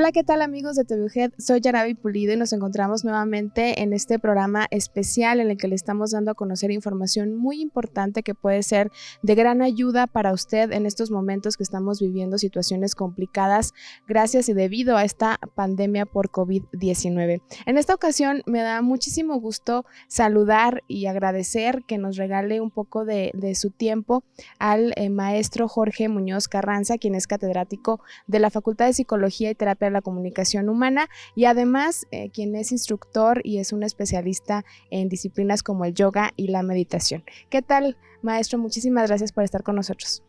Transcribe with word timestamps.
Hola, 0.00 0.12
¿qué 0.12 0.24
tal 0.24 0.40
amigos 0.40 0.76
de 0.76 0.86
TVUGED? 0.86 1.32
Soy 1.36 1.60
Yarabi 1.60 1.92
Pulido 1.92 2.32
y 2.32 2.36
nos 2.38 2.54
encontramos 2.54 3.04
nuevamente 3.04 3.82
en 3.82 3.92
este 3.92 4.18
programa 4.18 4.66
especial 4.70 5.40
en 5.40 5.50
el 5.50 5.58
que 5.58 5.68
le 5.68 5.74
estamos 5.74 6.12
dando 6.12 6.30
a 6.30 6.34
conocer 6.34 6.70
información 6.70 7.36
muy 7.36 7.60
importante 7.60 8.22
que 8.22 8.34
puede 8.34 8.62
ser 8.62 8.90
de 9.22 9.34
gran 9.34 9.60
ayuda 9.60 10.06
para 10.06 10.32
usted 10.32 10.72
en 10.72 10.86
estos 10.86 11.10
momentos 11.10 11.58
que 11.58 11.64
estamos 11.64 12.00
viviendo 12.00 12.38
situaciones 12.38 12.94
complicadas 12.94 13.74
gracias 14.08 14.48
y 14.48 14.54
debido 14.54 14.96
a 14.96 15.04
esta 15.04 15.38
pandemia 15.54 16.06
por 16.06 16.30
COVID-19. 16.30 17.42
En 17.66 17.76
esta 17.76 17.94
ocasión 17.94 18.42
me 18.46 18.62
da 18.62 18.80
muchísimo 18.80 19.38
gusto 19.38 19.84
saludar 20.08 20.82
y 20.88 21.08
agradecer 21.08 21.82
que 21.86 21.98
nos 21.98 22.16
regale 22.16 22.62
un 22.62 22.70
poco 22.70 23.04
de, 23.04 23.32
su 23.54 23.68
tiempo 23.68 24.24
al 24.58 24.94
eh, 24.96 25.10
maestro 25.10 25.68
Jorge 25.68 26.08
Muñoz 26.08 26.48
Carranza, 26.48 26.96
quien 26.96 27.14
es 27.14 27.26
catedrático 27.26 28.00
de 28.26 28.38
la 28.38 28.48
Facultad 28.48 28.86
de 28.86 28.94
Psicología 28.94 29.50
y 29.50 29.54
Terapia 29.54 29.89
la 29.90 30.02
comunicación 30.02 30.68
humana 30.68 31.08
y 31.34 31.44
además 31.44 32.06
eh, 32.10 32.30
quien 32.30 32.54
es 32.56 32.72
instructor 32.72 33.40
y 33.44 33.58
es 33.58 33.72
un 33.72 33.82
especialista 33.82 34.64
en 34.90 35.08
disciplinas 35.08 35.62
como 35.62 35.84
el 35.84 35.94
yoga 35.94 36.30
y 36.36 36.48
la 36.48 36.62
meditación. 36.62 37.24
¿Qué 37.48 37.62
tal, 37.62 37.96
maestro? 38.22 38.58
Muchísimas 38.58 39.08
gracias 39.08 39.32
por 39.32 39.44
estar 39.44 39.62
con 39.62 39.76
nosotros. 39.76 40.22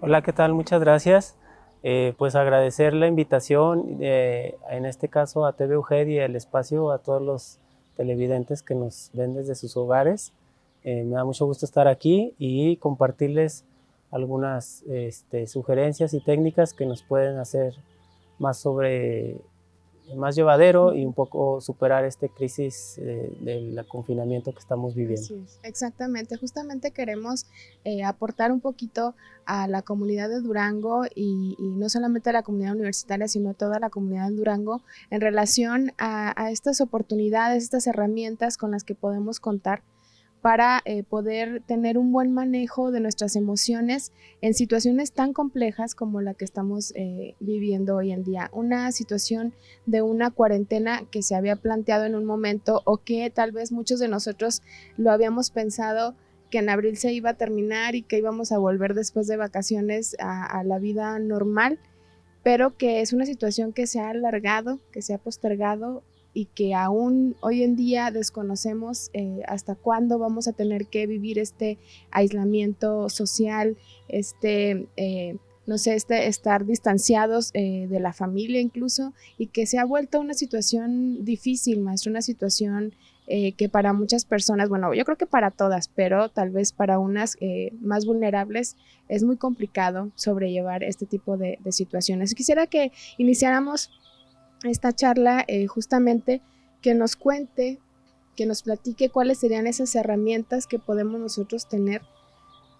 Hola, 0.00 0.22
¿qué 0.22 0.32
tal? 0.32 0.54
Muchas 0.54 0.80
gracias. 0.80 1.36
Eh, 1.82 2.14
pues 2.16 2.34
agradecer 2.34 2.94
la 2.94 3.06
invitación, 3.06 3.98
eh, 4.00 4.56
en 4.70 4.86
este 4.86 5.08
caso 5.08 5.44
a 5.44 5.52
TV 5.52 5.76
UGED 5.76 6.06
y 6.06 6.18
el 6.18 6.34
espacio 6.34 6.90
a 6.90 6.98
todos 6.98 7.20
los 7.20 7.58
televidentes 7.96 8.62
que 8.62 8.74
nos 8.74 9.10
ven 9.12 9.34
desde 9.34 9.54
sus 9.54 9.76
hogares. 9.76 10.32
me 10.82 11.14
da 11.14 11.24
mucho 11.24 11.46
gusto 11.46 11.64
estar 11.64 11.88
aquí 11.88 12.34
y 12.38 12.76
compartirles 12.76 13.64
algunas 14.14 14.84
este, 14.88 15.48
sugerencias 15.48 16.14
y 16.14 16.20
técnicas 16.20 16.72
que 16.72 16.86
nos 16.86 17.02
pueden 17.02 17.38
hacer 17.38 17.74
más 18.38 18.58
sobre 18.58 19.40
más 20.16 20.36
llevadero 20.36 20.94
y 20.94 21.04
un 21.04 21.14
poco 21.14 21.60
superar 21.60 22.04
esta 22.04 22.28
crisis 22.28 22.98
eh, 22.98 23.36
del 23.40 23.86
confinamiento 23.88 24.52
que 24.52 24.58
estamos 24.58 24.94
viviendo. 24.94 25.26
exactamente, 25.62 26.36
justamente 26.36 26.90
queremos 26.90 27.46
eh, 27.84 28.04
aportar 28.04 28.52
un 28.52 28.60
poquito 28.60 29.14
a 29.46 29.66
la 29.66 29.82
comunidad 29.82 30.28
de 30.28 30.40
Durango 30.40 31.04
y, 31.14 31.56
no 31.58 31.88
solamente 31.88 32.30
a 32.30 32.32
la 32.34 32.42
comunidad 32.42 32.74
universitaria, 32.74 33.28
sino 33.28 33.50
a 33.50 33.54
toda 33.54 33.78
la 33.78 33.90
comunidad 33.90 34.28
de 34.28 34.36
Durango 34.36 34.82
en 35.10 35.20
relación 35.20 35.92
a 35.98 36.50
estas 36.50 36.80
oportunidades, 36.80 37.62
estas 37.62 37.86
herramientas 37.86 38.56
con 38.56 38.70
las 38.70 38.84
que 38.84 38.94
podemos 38.94 39.40
contar 39.40 39.82
para 40.44 40.82
eh, 40.84 41.04
poder 41.04 41.62
tener 41.62 41.96
un 41.96 42.12
buen 42.12 42.34
manejo 42.34 42.90
de 42.90 43.00
nuestras 43.00 43.34
emociones 43.34 44.12
en 44.42 44.52
situaciones 44.52 45.10
tan 45.10 45.32
complejas 45.32 45.94
como 45.94 46.20
la 46.20 46.34
que 46.34 46.44
estamos 46.44 46.92
eh, 46.96 47.34
viviendo 47.40 47.96
hoy 47.96 48.12
en 48.12 48.24
día. 48.24 48.50
Una 48.52 48.92
situación 48.92 49.54
de 49.86 50.02
una 50.02 50.30
cuarentena 50.30 51.04
que 51.10 51.22
se 51.22 51.34
había 51.34 51.56
planteado 51.56 52.04
en 52.04 52.14
un 52.14 52.26
momento 52.26 52.82
o 52.84 52.98
que 52.98 53.30
tal 53.30 53.52
vez 53.52 53.72
muchos 53.72 54.00
de 54.00 54.08
nosotros 54.08 54.60
lo 54.98 55.12
habíamos 55.12 55.48
pensado 55.48 56.14
que 56.50 56.58
en 56.58 56.68
abril 56.68 56.98
se 56.98 57.10
iba 57.14 57.30
a 57.30 57.38
terminar 57.38 57.94
y 57.94 58.02
que 58.02 58.18
íbamos 58.18 58.52
a 58.52 58.58
volver 58.58 58.92
después 58.92 59.26
de 59.26 59.38
vacaciones 59.38 60.14
a 60.18 60.62
la 60.62 60.78
vida 60.78 61.18
normal, 61.20 61.78
pero 62.42 62.76
que 62.76 63.00
es 63.00 63.14
una 63.14 63.24
situación 63.24 63.72
que 63.72 63.86
se 63.86 63.98
ha 63.98 64.10
alargado, 64.10 64.78
que 64.92 65.00
se 65.00 65.14
ha 65.14 65.18
postergado 65.18 66.02
y 66.34 66.46
que 66.46 66.74
aún 66.74 67.36
hoy 67.40 67.62
en 67.62 67.76
día 67.76 68.10
desconocemos 68.10 69.10
eh, 69.14 69.40
hasta 69.46 69.76
cuándo 69.76 70.18
vamos 70.18 70.48
a 70.48 70.52
tener 70.52 70.86
que 70.86 71.06
vivir 71.06 71.38
este 71.38 71.78
aislamiento 72.10 73.08
social, 73.08 73.76
este, 74.08 74.88
eh, 74.96 75.36
no 75.66 75.78
sé, 75.78 75.94
este 75.94 76.26
estar 76.26 76.66
distanciados 76.66 77.50
eh, 77.54 77.86
de 77.88 78.00
la 78.00 78.12
familia 78.12 78.60
incluso, 78.60 79.14
y 79.38 79.46
que 79.46 79.64
se 79.66 79.78
ha 79.78 79.84
vuelto 79.84 80.20
una 80.20 80.34
situación 80.34 81.24
difícil, 81.24 81.80
maestro, 81.80 82.10
una 82.10 82.22
situación 82.22 82.92
que 83.26 83.70
para 83.70 83.94
muchas 83.94 84.26
personas, 84.26 84.68
bueno, 84.68 84.92
yo 84.92 85.02
creo 85.06 85.16
que 85.16 85.24
para 85.24 85.50
todas, 85.50 85.88
pero 85.88 86.28
tal 86.28 86.50
vez 86.50 86.74
para 86.74 86.98
unas 86.98 87.38
más 87.80 88.04
vulnerables 88.04 88.76
es 89.08 89.24
muy 89.24 89.38
complicado 89.38 90.10
sobrellevar 90.14 90.84
este 90.84 91.06
tipo 91.06 91.38
de, 91.38 91.58
de 91.64 91.72
situaciones. 91.72 92.34
Quisiera 92.34 92.66
que 92.66 92.92
iniciáramos 93.16 93.90
esta 94.70 94.92
charla 94.92 95.44
eh, 95.46 95.66
justamente 95.66 96.42
que 96.80 96.94
nos 96.94 97.16
cuente, 97.16 97.80
que 98.36 98.46
nos 98.46 98.62
platique 98.62 99.10
cuáles 99.10 99.38
serían 99.38 99.66
esas 99.66 99.94
herramientas 99.94 100.66
que 100.66 100.78
podemos 100.78 101.20
nosotros 101.20 101.68
tener 101.68 102.02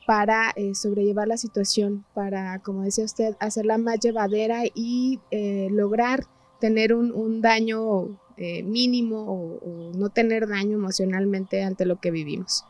para 0.06 0.50
eh, 0.56 0.74
sobrellevar 0.74 1.28
la 1.28 1.38
situación, 1.38 2.04
para, 2.12 2.58
como 2.58 2.82
decía 2.82 3.04
usted, 3.04 3.36
hacerla 3.40 3.78
más 3.78 4.00
llevadera 4.00 4.64
y 4.74 5.20
eh, 5.30 5.68
lograr 5.70 6.24
tener 6.60 6.94
un, 6.94 7.40
daño 7.40 8.18
mínimo 8.36 9.60
o, 9.62 9.92
no 9.96 10.08
tener 10.08 10.48
daño 10.48 10.74
emocionalmente 10.76 11.62
ante 11.62 11.86
lo 11.86 12.00
que 12.00 12.10
vivimos. 12.10 12.64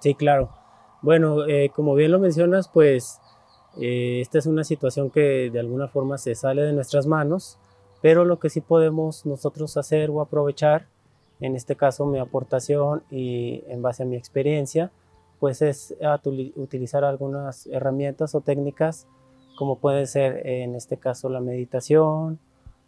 Sí, 0.00 0.14
claro. 0.14 0.50
Bueno, 1.02 1.38
como 1.74 1.94
bien 1.94 2.12
lo 2.12 2.18
mencionas, 2.18 2.68
pues 2.68 3.20
esta 3.76 4.38
es 4.38 4.46
una 4.46 4.64
situación 4.64 5.10
que 5.10 5.50
de 5.50 5.60
alguna 5.60 5.86
forma 5.88 6.18
se 6.18 6.34
sale 6.34 6.62
de 6.62 6.72
nuestras 6.72 7.06
manos 7.06 7.58
pero 8.02 8.24
lo 8.24 8.38
que 8.38 8.50
sí 8.50 8.60
podemos 8.60 9.26
nosotros 9.26 9.76
hacer 9.76 10.10
o 10.10 10.20
aprovechar, 10.20 10.86
en 11.40 11.56
este 11.56 11.76
caso 11.76 12.06
mi 12.06 12.18
aportación 12.18 13.02
y 13.10 13.62
en 13.68 13.82
base 13.82 14.02
a 14.02 14.06
mi 14.06 14.16
experiencia, 14.16 14.90
pues 15.38 15.60
es 15.62 15.94
utilizar 16.56 17.04
algunas 17.04 17.66
herramientas 17.66 18.34
o 18.34 18.40
técnicas 18.40 19.06
como 19.56 19.78
puede 19.78 20.06
ser 20.06 20.46
en 20.46 20.76
este 20.76 20.98
caso 20.98 21.28
la 21.28 21.40
meditación 21.40 22.38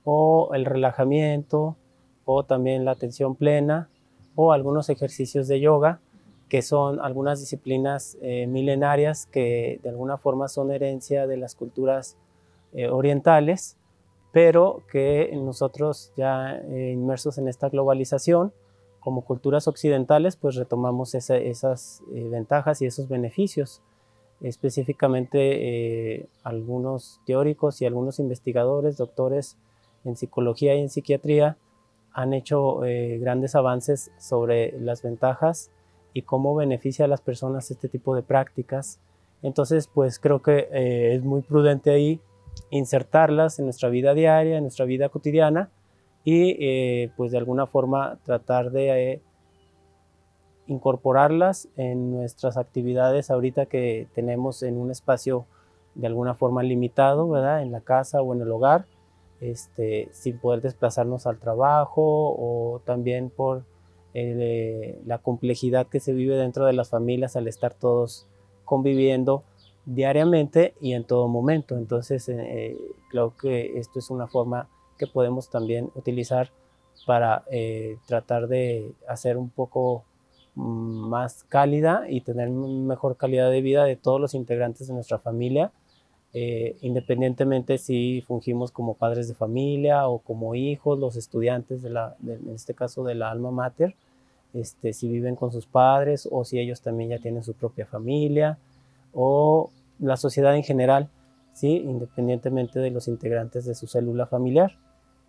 o 0.05 0.51
el 0.55 0.65
relajamiento 0.65 1.77
o 2.25 2.45
también 2.45 2.85
la 2.85 2.93
atención 2.93 3.35
plena 3.35 3.89
o 4.37 4.53
algunos 4.53 4.89
ejercicios 4.91 5.49
de 5.49 5.61
yoga 5.61 6.01
que 6.49 6.63
son 6.63 7.01
algunas 7.01 7.41
disciplinas 7.41 8.17
eh, 8.23 8.47
milenarias 8.47 9.27
que 9.27 9.81
de 9.83 9.89
alguna 9.89 10.19
forma 10.19 10.49
son 10.49 10.71
herencia 10.71 11.27
de 11.27 11.39
las 11.39 11.55
culturas 11.55 12.17
eh, 12.73 12.89
orientales 12.89 13.78
pero 14.39 14.85
que 14.89 15.33
nosotros 15.35 16.13
ya 16.17 16.59
eh, 16.59 16.93
inmersos 16.93 17.39
en 17.39 17.49
esta 17.49 17.71
globalización, 17.71 18.53
como 19.01 19.23
culturas 19.23 19.67
occidentales, 19.67 20.37
pues 20.37 20.55
retomamos 20.55 21.17
esas 21.17 22.05
eh, 22.15 22.29
ventajas 22.31 22.81
y 22.81 22.87
esos 22.87 23.09
beneficios. 23.09 23.83
Específicamente 24.41 26.19
eh, 26.21 26.29
algunos 26.45 27.21
teóricos 27.27 27.83
y 27.83 27.87
algunos 27.87 28.21
investigadores, 28.21 28.97
doctores 28.97 29.57
en 30.05 30.15
psicología 30.15 30.77
y 30.77 30.83
en 30.83 30.89
psiquiatría, 30.89 31.57
han 32.13 32.33
hecho 32.33 32.79
grandes 33.19 33.57
avances 33.57 34.13
sobre 34.19 34.79
las 34.79 35.03
ventajas 35.03 35.73
y 36.13 36.23
cómo 36.23 36.55
beneficia 36.55 37.07
a 37.07 37.09
las 37.09 37.23
personas 37.23 37.73
este 37.73 37.89
tipo 37.89 38.15
de 38.15 38.23
prácticas. 38.23 39.01
Entonces, 39.43 39.89
pues 39.89 40.21
creo 40.21 40.43
que 40.43 40.69
es 41.17 41.25
muy 41.25 41.43
prudente 41.43 41.91
ahí 41.91 42.21
insertarlas 42.71 43.59
en 43.59 43.67
nuestra 43.67 43.89
vida 43.89 44.15
diaria, 44.15 44.57
en 44.57 44.65
nuestra 44.65 44.85
vida 44.85 45.09
cotidiana 45.09 45.71
y 46.25 46.57
eh, 46.61 47.11
pues 47.17 47.33
de 47.33 47.39
alguna 47.39 47.67
forma 47.67 48.19
tratar 48.25 48.71
de 48.71 49.13
eh, 49.13 49.23
incorporarlas 50.67 51.69
en 51.77 52.11
nuestras 52.13 52.57
actividades 52.57 53.31
ahorita 53.31 53.67
que 53.67 54.07
tenemos 54.15 54.63
en 54.63 54.77
un 54.77 54.91
espacio 54.91 55.47
de 55.95 56.07
alguna 56.07 56.35
forma 56.35 56.63
limitado, 56.63 57.29
¿verdad? 57.29 57.63
En 57.63 57.73
la 57.73 57.81
casa 57.81 58.23
o 58.23 58.35
en 58.35 58.43
el 58.43 58.51
hogar, 58.51 58.85
este, 59.41 60.09
sin 60.13 60.39
poder 60.39 60.61
desplazarnos 60.61 61.27
al 61.27 61.39
trabajo 61.39 62.03
o 62.03 62.81
también 62.85 63.31
por 63.31 63.65
eh, 64.15 65.01
la 65.07 65.19
complejidad 65.19 65.87
que 65.87 66.01
se 66.01 66.13
vive 66.13 66.37
dentro 66.37 66.67
de 66.67 66.73
las 66.73 66.91
familias 66.91 67.37
al 67.37 67.49
estar 67.49 67.75
todos 67.75 68.27
conviviendo 68.65 69.45
diariamente 69.89 70.75
y 70.81 70.93
en 70.93 71.05
todo 71.05 71.29
momento. 71.29 71.77
Entonces, 71.77 72.29
eh, 72.29 72.77
creo 73.11 73.35
que 73.37 73.79
esto 73.79 73.99
es 73.99 74.11
una 74.11 74.27
forma 74.27 74.69
que 74.99 75.07
podemos 75.07 75.49
también 75.49 75.91
utilizar 75.95 76.51
para 77.07 77.45
eh, 77.51 77.97
tratar 78.07 78.49
de 78.49 78.93
hacer 79.09 79.39
un 79.39 79.49
poco 79.49 80.05
mm, 80.57 81.09
más 81.09 81.45
cálida 81.49 82.05
y 82.09 82.21
tener 82.21 82.51
mejor 82.51 83.17
calidad 83.17 83.51
de 83.51 83.63
vida 83.63 83.85
de 83.85 83.97
todos 83.97 84.21
los 84.21 84.35
integrantes 84.35 84.89
de 84.89 84.95
nuestra 84.95 85.19
familia, 85.19 85.73
eh, 86.35 86.77
independientemente 86.83 87.79
si 87.79 88.23
fungimos 88.27 88.71
como 88.73 88.93
padres 88.93 89.27
de 89.29 89.35
familia 89.35 90.07
o 90.07 90.19
como 90.19 90.55
hijos, 90.55 90.99
los 90.99 91.17
estudiantes, 91.17 91.81
de 91.81 91.91
la, 91.91 92.15
en 92.27 92.51
este 92.55 92.75
caso 92.75 93.05
de 93.05 93.15
la 93.15 93.31
alma 93.31 93.51
mater, 93.51 93.95
este, 94.53 94.93
si 94.93 95.09
viven 95.09 95.37
con 95.37 95.51
sus 95.51 95.65
padres 95.67 96.29
o 96.31 96.45
si 96.45 96.59
ellos 96.59 96.83
también 96.83 97.11
ya 97.11 97.19
tienen 97.19 97.43
su 97.43 97.55
propia 97.55 97.87
familia 97.87 98.59
o 99.15 99.71
la 99.99 100.17
sociedad 100.17 100.55
en 100.57 100.63
general, 100.63 101.11
¿sí? 101.53 101.77
independientemente 101.77 102.79
de 102.79 102.91
los 102.91 103.09
integrantes 103.09 103.65
de 103.65 103.75
su 103.75 103.87
célula 103.87 104.27
familiar. 104.27 104.79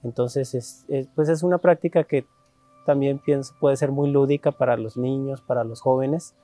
Entonces, 0.03 0.53
es, 0.55 0.85
pues 1.15 1.29
es 1.29 1.43
una 1.43 1.57
práctica 1.57 2.03
que 2.03 2.25
también 2.85 3.19
pienso 3.19 3.53
puede 3.59 3.75
ser 3.75 3.91
muy 3.91 4.09
lúdica 4.09 4.51
para 4.51 4.77
los 4.77 4.97
niños, 4.97 5.41
para 5.41 5.63
los 5.63 5.81
jóvenes, 5.81 6.35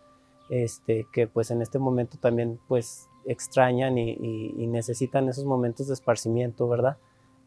este, 0.49 1.07
que 1.11 1.27
pues 1.27 1.49
en 1.51 1.61
este 1.61 1.79
momento 1.79 2.17
también 2.19 2.59
pues 2.67 3.07
extrañan 3.25 3.97
y, 3.97 4.67
necesitan 4.67 5.29
esos 5.29 5.45
momentos 5.45 5.87
de 5.87 5.93
esparcimiento, 5.93 6.67
¿verdad? 6.67 6.97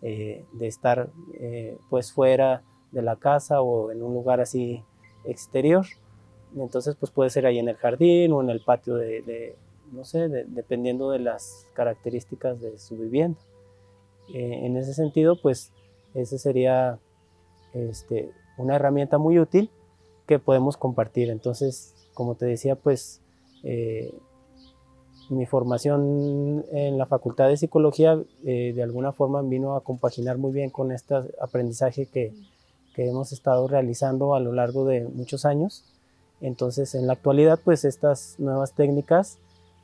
de 0.01 0.47
estar 0.61 1.11
pues 1.91 2.13
fuera 2.13 2.63
de 2.93 3.03
la 3.03 3.17
casa 3.17 3.61
o 3.61 3.91
en 3.91 4.03
un 4.03 4.15
lugar 4.15 4.41
así 4.41 4.83
exterior. 5.25 5.87
Entonces 6.57 6.97
pues 6.97 7.13
puede 7.13 7.31
ser 7.31 7.47
ahí 7.47 7.59
en 7.59 7.69
el 7.69 7.77
jardín 7.77 8.33
o 8.33 8.41
en 8.41 8.51
el 8.51 8.61
patio 8.61 8.95
de, 8.95 9.57
no 9.93 10.05
sé, 10.05 10.29
dependiendo 10.29 11.11
de 11.11 11.19
las 11.19 11.67
características 11.75 12.61
de 12.61 12.79
su 12.79 12.97
vivienda. 12.97 13.39
en 14.33 14.77
ese 14.77 14.95
sentido 14.95 15.41
pues 15.41 15.73
ese 16.15 16.39
sería 16.39 16.99
este, 17.75 18.31
una 18.57 18.77
herramienta 18.77 19.19
muy 19.19 19.39
útil 19.39 19.71
que 20.27 20.39
podemos 20.39 20.77
compartir. 20.77 21.31
Entonces, 21.31 21.95
como 22.15 22.35
te 22.35 22.47
decía, 22.47 22.77
pues 22.77 23.21
eh, 23.63 24.13
mi 25.31 25.47
formación 25.47 26.65
en 26.73 26.99
la 26.99 27.07
Facultad 27.07 27.49
de 27.49 27.57
Psicología 27.57 28.21
eh, 28.45 28.73
de 28.75 28.83
alguna 28.83 29.13
forma 29.13 29.43
vino 29.43 29.77
a 29.77 29.83
compaginar 29.83 30.39
muy 30.39 30.53
bien 30.53 30.71
con 30.71 30.91
este 30.93 31.15
aprendizaje 31.41 32.07
que, 32.07 32.33
que, 32.95 33.09
hemos 33.09 33.33
estado 33.33 33.69
realizando 33.69 34.35
a 34.35 34.41
lo 34.41 34.53
largo 34.53 34.85
de 34.85 35.05
muchos 35.05 35.45
años. 35.45 35.85
Entonces, 36.41 36.95
en 36.95 37.07
la 37.07 37.15
actualidad, 37.15 37.59
pues 37.63 37.85
estas 37.85 38.37
nuevas 38.39 38.73
técnicas 38.73 39.39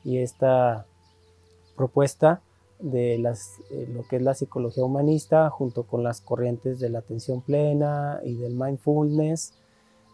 y 0.05 0.19
esta 0.19 0.85
propuesta 1.75 2.41
de 2.79 3.17
las, 3.17 3.59
eh, 3.71 3.89
lo 3.91 4.03
que 4.07 4.17
es 4.17 4.21
la 4.21 4.33
psicología 4.33 4.85
humanista 4.85 5.49
junto 5.49 5.83
con 5.83 6.03
las 6.03 6.21
corrientes 6.21 6.79
de 6.79 6.89
la 6.89 6.99
atención 6.99 7.41
plena 7.41 8.19
y 8.23 8.35
del 8.35 8.53
mindfulness 8.53 9.53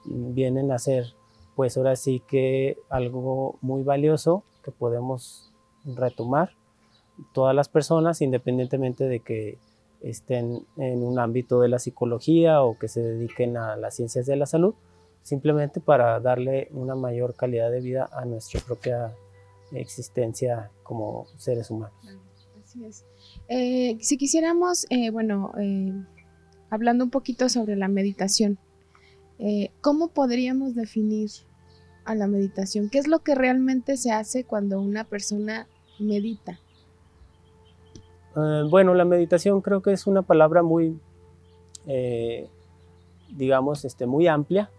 mm, 0.06 0.34
vienen 0.34 0.72
a 0.72 0.80
ser 0.80 1.14
pues 1.56 1.76
ahora 1.78 1.96
sí 1.96 2.22
que 2.28 2.78
algo 2.90 3.58
muy 3.62 3.84
valioso 3.84 4.44
que 4.64 4.72
podemos 4.72 5.52
retomar 5.84 6.52
todas 7.34 7.56
las 7.56 7.68
personas 7.68 8.22
independientemente 8.22 9.06
de 9.06 9.20
que 9.20 9.58
estén 10.02 10.66
en 10.78 11.04
un 11.04 11.20
ámbito 11.20 11.60
de 11.60 11.68
la 11.68 11.80
psicología 11.80 12.64
o 12.64 12.78
que 12.80 12.88
se 12.88 13.02
dediquen 13.02 13.58
a 13.58 13.76
las 13.76 13.96
ciencias 13.96 14.26
de 14.26 14.36
la 14.36 14.46
salud 14.46 14.74
simplemente 15.24 15.80
para 15.80 16.20
darle 16.20 16.70
una 16.72 16.96
mayor 16.96 17.36
calidad 17.36 17.70
de 17.70 17.82
vida 17.82 18.10
a 18.12 18.26
nuestra 18.26 18.60
propia 18.62 19.14
existencia 19.74 20.72
como 20.84 21.28
seres 21.38 21.70
humanos. 21.70 21.96
Eh, 23.48 23.98
si 24.02 24.18
quisiéramos, 24.18 24.86
eh, 24.90 25.10
bueno, 25.12 25.52
eh, 25.60 25.94
hablando 26.70 27.04
un 27.04 27.10
poquito 27.10 27.50
sobre 27.50 27.76
la 27.76 27.88
meditación, 27.88 28.58
¿cómo 29.82 30.10
podríamos 30.10 30.76
definir 30.76 31.32
a 32.06 32.14
la 32.14 32.28
meditación? 32.28 32.90
¿Qué 32.90 33.00
es 33.00 33.08
lo 33.08 33.20
que 33.20 33.34
realmente 33.34 33.98
se 33.98 34.12
hace 34.12 34.44
cuando 34.44 34.80
una 34.80 35.04
persona 35.04 35.68
medita? 36.00 36.60
bueno, 38.70 38.94
la 38.94 39.04
meditación 39.04 39.60
creo 39.62 39.82
que 39.82 39.92
es 39.92 40.06
una 40.08 40.22
palabra 40.22 40.62
muy, 40.62 40.98
digamos, 43.36 43.84
este, 43.84 44.06
muy 44.06 44.28
amplia, 44.28 44.70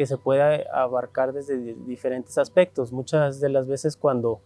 que 0.00 0.06
se 0.06 0.16
puede 0.16 0.66
abarcar 0.72 1.34
desde 1.34 1.58
diferentes 1.58 2.38
aspectos. 2.38 2.90
Muchas 2.90 3.38
de 3.38 3.50
las 3.50 3.68
veces 3.68 3.98
cuando 3.98 4.40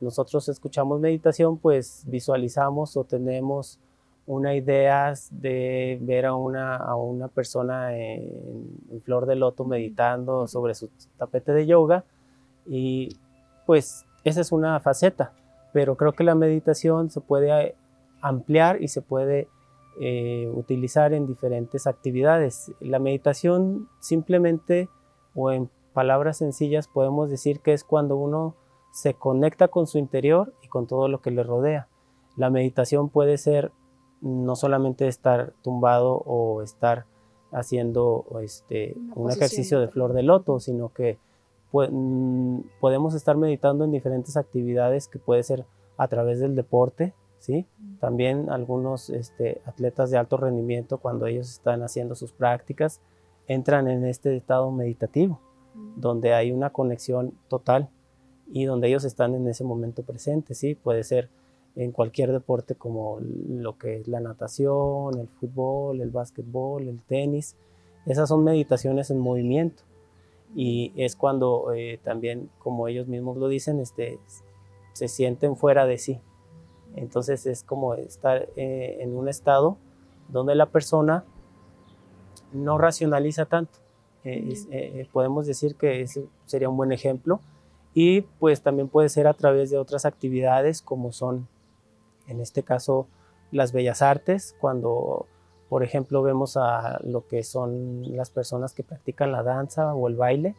nosotros 0.00 0.48
escuchamos 0.48 0.98
meditación, 0.98 1.56
pues 1.56 2.02
visualizamos 2.08 2.96
o 2.96 3.04
tenemos 3.04 3.78
una 4.26 4.56
idea 4.56 5.14
de 5.30 6.00
ver 6.02 6.26
a 6.26 6.34
una, 6.34 6.74
a 6.74 6.96
una 6.96 7.28
persona 7.28 7.96
en, 7.96 8.28
flor 9.04 9.26
de 9.26 9.36
loto 9.36 9.64
meditando 9.64 10.48
sobre 10.48 10.74
su 10.74 10.90
tapete 11.16 11.52
de 11.52 11.64
yoga 11.64 12.02
y 12.66 13.16
pues 13.66 14.04
esa 14.24 14.40
es 14.40 14.50
una 14.50 14.80
faceta, 14.80 15.30
pero 15.72 15.94
creo 15.96 16.10
que 16.10 16.24
la 16.24 16.34
meditación 16.34 17.08
se 17.08 17.20
puede 17.20 17.76
ampliar 18.20 18.82
y 18.82 18.88
se 18.88 19.00
puede 19.00 19.46
eh, 20.00 20.50
utilizar 20.54 21.12
en 21.12 21.26
diferentes 21.26 21.86
actividades. 21.86 22.72
La 22.80 22.98
meditación 22.98 23.88
simplemente 24.00 24.88
o 25.34 25.50
en 25.50 25.70
palabras 25.92 26.38
sencillas 26.38 26.88
podemos 26.88 27.30
decir 27.30 27.60
que 27.60 27.72
es 27.72 27.84
cuando 27.84 28.16
uno 28.16 28.54
se 28.92 29.14
conecta 29.14 29.68
con 29.68 29.86
su 29.86 29.98
interior 29.98 30.54
y 30.62 30.68
con 30.68 30.86
todo 30.86 31.08
lo 31.08 31.20
que 31.20 31.30
le 31.30 31.42
rodea. 31.42 31.88
La 32.36 32.50
meditación 32.50 33.08
puede 33.08 33.38
ser 33.38 33.72
no 34.20 34.56
solamente 34.56 35.08
estar 35.08 35.52
tumbado 35.62 36.22
o 36.26 36.62
estar 36.62 37.06
haciendo 37.52 38.26
este, 38.42 38.96
un 39.14 39.30
ejercicio 39.30 39.80
de 39.80 39.88
flor 39.88 40.12
de 40.12 40.22
loto, 40.22 40.60
sino 40.60 40.92
que 40.92 41.18
mm, 41.72 42.60
podemos 42.80 43.14
estar 43.14 43.36
meditando 43.36 43.84
en 43.84 43.92
diferentes 43.92 44.36
actividades 44.36 45.08
que 45.08 45.18
puede 45.18 45.42
ser 45.42 45.64
a 45.96 46.08
través 46.08 46.40
del 46.40 46.54
deporte, 46.54 47.14
¿sí? 47.38 47.66
También 48.00 48.50
algunos 48.50 49.10
este, 49.10 49.60
atletas 49.64 50.10
de 50.10 50.18
alto 50.18 50.36
rendimiento, 50.36 50.98
cuando 50.98 51.26
ellos 51.26 51.50
están 51.50 51.82
haciendo 51.82 52.14
sus 52.14 52.32
prácticas, 52.32 53.00
entran 53.46 53.88
en 53.88 54.04
este 54.04 54.36
estado 54.36 54.70
meditativo, 54.70 55.40
donde 55.96 56.34
hay 56.34 56.52
una 56.52 56.70
conexión 56.70 57.32
total 57.48 57.88
y 58.50 58.64
donde 58.64 58.88
ellos 58.88 59.04
están 59.04 59.34
en 59.34 59.46
ese 59.48 59.64
momento 59.64 60.02
presente, 60.02 60.54
¿sí? 60.54 60.74
Puede 60.74 61.04
ser 61.04 61.28
en 61.76 61.92
cualquier 61.92 62.32
deporte 62.32 62.74
como 62.74 63.18
lo 63.20 63.78
que 63.78 63.98
es 63.98 64.08
la 64.08 64.20
natación, 64.20 65.18
el 65.18 65.28
fútbol, 65.28 66.00
el 66.00 66.10
básquetbol, 66.10 66.88
el 66.88 67.00
tenis. 67.02 67.56
Esas 68.04 68.28
son 68.28 68.42
meditaciones 68.42 69.10
en 69.10 69.18
movimiento 69.18 69.82
y 70.54 70.92
es 70.96 71.14
cuando 71.14 71.72
eh, 71.74 72.00
también, 72.02 72.50
como 72.58 72.88
ellos 72.88 73.06
mismos 73.06 73.36
lo 73.36 73.48
dicen, 73.48 73.80
este, 73.80 74.18
se 74.92 75.08
sienten 75.08 75.56
fuera 75.56 75.86
de 75.86 75.98
sí. 75.98 76.20
Entonces 76.96 77.46
es 77.46 77.62
como 77.62 77.94
estar 77.94 78.48
eh, 78.56 78.98
en 79.00 79.16
un 79.16 79.28
estado 79.28 79.76
donde 80.28 80.54
la 80.54 80.66
persona 80.66 81.24
no 82.52 82.78
racionaliza 82.78 83.46
tanto. 83.46 83.78
Eh, 84.24 85.08
podemos 85.12 85.46
decir 85.46 85.76
que 85.76 86.02
ese 86.02 86.26
sería 86.44 86.68
un 86.68 86.76
buen 86.76 86.92
ejemplo. 86.92 87.40
Y 87.94 88.22
pues 88.22 88.62
también 88.62 88.88
puede 88.88 89.08
ser 89.08 89.26
a 89.26 89.34
través 89.34 89.70
de 89.70 89.78
otras 89.78 90.04
actividades 90.04 90.82
como 90.82 91.12
son 91.12 91.48
en 92.28 92.40
este 92.40 92.62
caso 92.62 93.08
las 93.50 93.72
bellas 93.72 94.02
artes 94.02 94.54
cuando 94.60 95.26
por 95.68 95.82
ejemplo 95.82 96.22
vemos 96.22 96.56
a 96.56 97.00
lo 97.02 97.26
que 97.26 97.42
son 97.42 98.16
las 98.16 98.30
personas 98.30 98.74
que 98.74 98.84
practican 98.84 99.32
la 99.32 99.42
danza 99.42 99.94
o 99.94 100.08
el 100.08 100.16
baile 100.16 100.54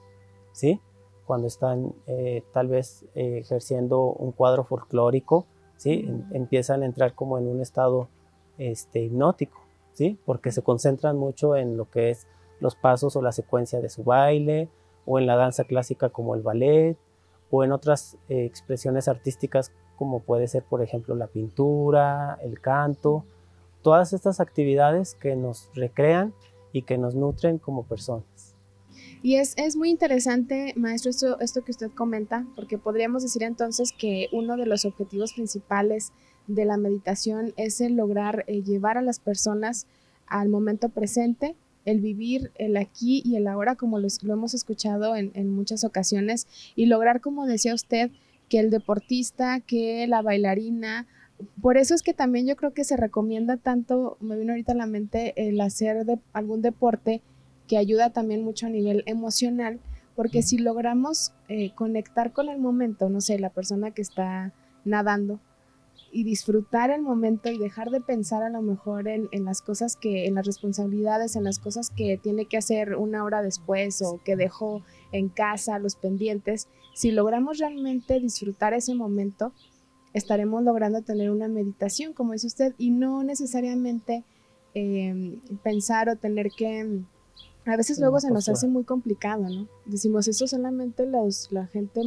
sí 0.51 0.81
cuando 1.25 1.47
están 1.47 1.93
eh, 2.07 2.43
tal 2.53 2.67
vez 2.67 3.05
eh, 3.13 3.39
ejerciendo 3.39 4.01
un 4.01 4.31
cuadro 4.31 4.63
folclórico 4.63 5.45
sí 5.79 6.07
empiezan 6.31 6.83
a 6.83 6.85
entrar 6.85 7.15
como 7.15 7.37
en 7.37 7.47
un 7.47 7.61
estado 7.61 8.09
este 8.57 9.01
hipnótico 9.01 9.59
sí 9.93 10.19
porque 10.25 10.51
se 10.51 10.61
concentran 10.61 11.17
mucho 11.17 11.55
en 11.55 11.77
lo 11.77 11.89
que 11.89 12.09
es 12.09 12.27
los 12.59 12.75
pasos 12.75 13.15
o 13.15 13.21
la 13.21 13.31
secuencia 13.31 13.79
de 13.79 13.89
su 13.89 14.03
baile 14.03 14.67
o 15.05 15.17
en 15.17 15.25
la 15.25 15.37
danza 15.37 15.63
clásica 15.63 16.09
como 16.09 16.35
el 16.35 16.41
ballet 16.41 16.97
o 17.49 17.63
en 17.63 17.71
otras 17.71 18.17
eh, 18.27 18.43
expresiones 18.43 19.07
artísticas 19.07 19.71
como 19.97 20.19
puede 20.19 20.47
ser 20.47 20.63
por 20.63 20.81
ejemplo 20.81 21.15
la 21.15 21.27
pintura, 21.27 22.37
el 22.43 22.59
canto, 22.59 23.23
todas 23.81 24.13
estas 24.13 24.41
actividades 24.41 25.15
que 25.15 25.35
nos 25.35 25.69
recrean 25.73 26.33
y 26.73 26.83
que 26.83 26.97
nos 26.97 27.15
nutren 27.15 27.57
como 27.57 27.83
personas. 27.83 28.28
Y 29.21 29.35
es, 29.35 29.53
es 29.57 29.75
muy 29.75 29.89
interesante, 29.89 30.73
maestro, 30.75 31.11
esto, 31.11 31.39
esto, 31.39 31.63
que 31.63 31.71
usted 31.71 31.91
comenta, 31.91 32.45
porque 32.55 32.77
podríamos 32.77 33.23
decir 33.23 33.43
entonces 33.43 33.91
que 33.91 34.27
uno 34.31 34.57
de 34.57 34.65
los 34.65 34.85
objetivos 34.85 35.33
principales 35.33 36.11
de 36.47 36.65
la 36.65 36.77
meditación 36.77 37.53
es 37.57 37.81
el 37.81 37.95
lograr 37.95 38.45
eh, 38.47 38.63
llevar 38.63 38.97
a 38.97 39.01
las 39.01 39.19
personas 39.19 39.87
al 40.27 40.49
momento 40.49 40.89
presente 40.89 41.55
el 41.85 42.01
vivir 42.01 42.51
el 42.55 42.77
aquí 42.77 43.21
y 43.25 43.35
el 43.35 43.47
ahora, 43.47 43.75
como 43.75 43.99
lo, 43.99 44.07
hemos 44.27 44.53
escuchado 44.53 45.15
en, 45.15 45.49
muchas 45.49 45.83
ocasiones, 45.83 46.47
y 46.75 46.85
lograr, 46.85 47.21
como 47.21 47.45
decía 47.45 47.73
usted, 47.73 48.11
que 48.47 48.59
el 48.59 48.69
deportista, 48.69 49.59
que 49.59 50.05
la 50.07 50.21
bailarina, 50.21 51.07
por 51.61 51.77
eso 51.77 51.95
es 51.95 52.03
que 52.03 52.13
también 52.13 52.47
yo 52.47 52.55
creo 52.55 52.73
que 52.73 52.83
se 52.83 52.97
recomienda 52.97 53.57
tanto, 53.57 54.17
me 54.19 54.37
vino 54.37 54.51
ahorita 54.51 54.73
a 54.73 54.75
la 54.75 54.85
mente, 54.85 55.33
el 55.35 55.59
hacer 55.61 56.05
de, 56.05 56.19
algún 56.33 56.61
deporte 56.61 57.21
que 57.69 57.77
ayuda 57.77 58.09
también 58.09 58.43
mucho 58.43 58.65
a 58.65 58.69
nivel 58.69 59.03
emocional, 59.05 59.79
porque 60.15 60.41
si 60.41 60.57
logramos 60.57 61.31
eh, 61.47 61.71
conectar 61.75 62.33
con 62.33 62.49
el 62.49 62.59
momento, 62.59 63.09
no 63.09 63.21
sé, 63.21 63.39
la 63.39 63.51
persona 63.51 63.91
que 63.91 64.01
está 64.01 64.53
nadando, 64.83 65.39
y 66.11 66.23
disfrutar 66.23 66.89
el 66.89 67.01
momento 67.01 67.49
y 67.49 67.59
dejar 67.59 67.91
de 67.91 68.01
pensar 68.01 68.41
a 68.41 68.49
lo 68.49 68.61
mejor 68.61 69.07
en, 69.07 69.29
las 69.45 69.61
cosas 69.61 69.95
que, 69.95 70.25
en 70.25 70.35
las 70.35 70.45
responsabilidades, 70.45 71.35
en 71.35 71.43
las 71.43 71.59
cosas 71.59 71.91
que 71.91 72.17
tiene 72.17 72.45
que 72.45 72.57
hacer 72.57 72.95
una 72.95 73.23
hora 73.23 73.41
después 73.43 74.01
o 74.01 74.19
que 74.23 74.35
dejó 74.35 74.81
en 75.11 75.29
casa, 75.29 75.77
los 75.77 75.95
pendientes. 75.95 76.67
Si 76.95 77.11
logramos 77.11 77.59
realmente 77.59 78.19
disfrutar 78.19 78.73
ese 78.73 78.95
momento, 78.95 79.53
estaremos 80.13 80.63
logrando 80.63 81.01
tener 81.03 81.29
una 81.29 81.47
meditación, 81.47 82.13
como 82.13 82.33
dice 82.33 82.47
usted, 82.47 82.73
y 82.79 82.89
no 82.89 83.23
necesariamente 83.23 84.23
em, 84.73 85.41
pensar 85.63 86.09
o 86.09 86.15
tener 86.15 86.49
que... 86.57 87.03
A 87.65 87.75
veces 87.75 87.99
luego 87.99 88.19
se 88.19 88.31
nos 88.31 88.49
hace 88.49 88.67
muy 88.67 88.83
complicado, 88.83 89.47
¿no? 89.49 89.67
Decimos, 89.85 90.27
eso 90.27 90.47
solamente 90.47 91.05
los, 91.05 91.51
la 91.51 91.67
gente 91.67 92.01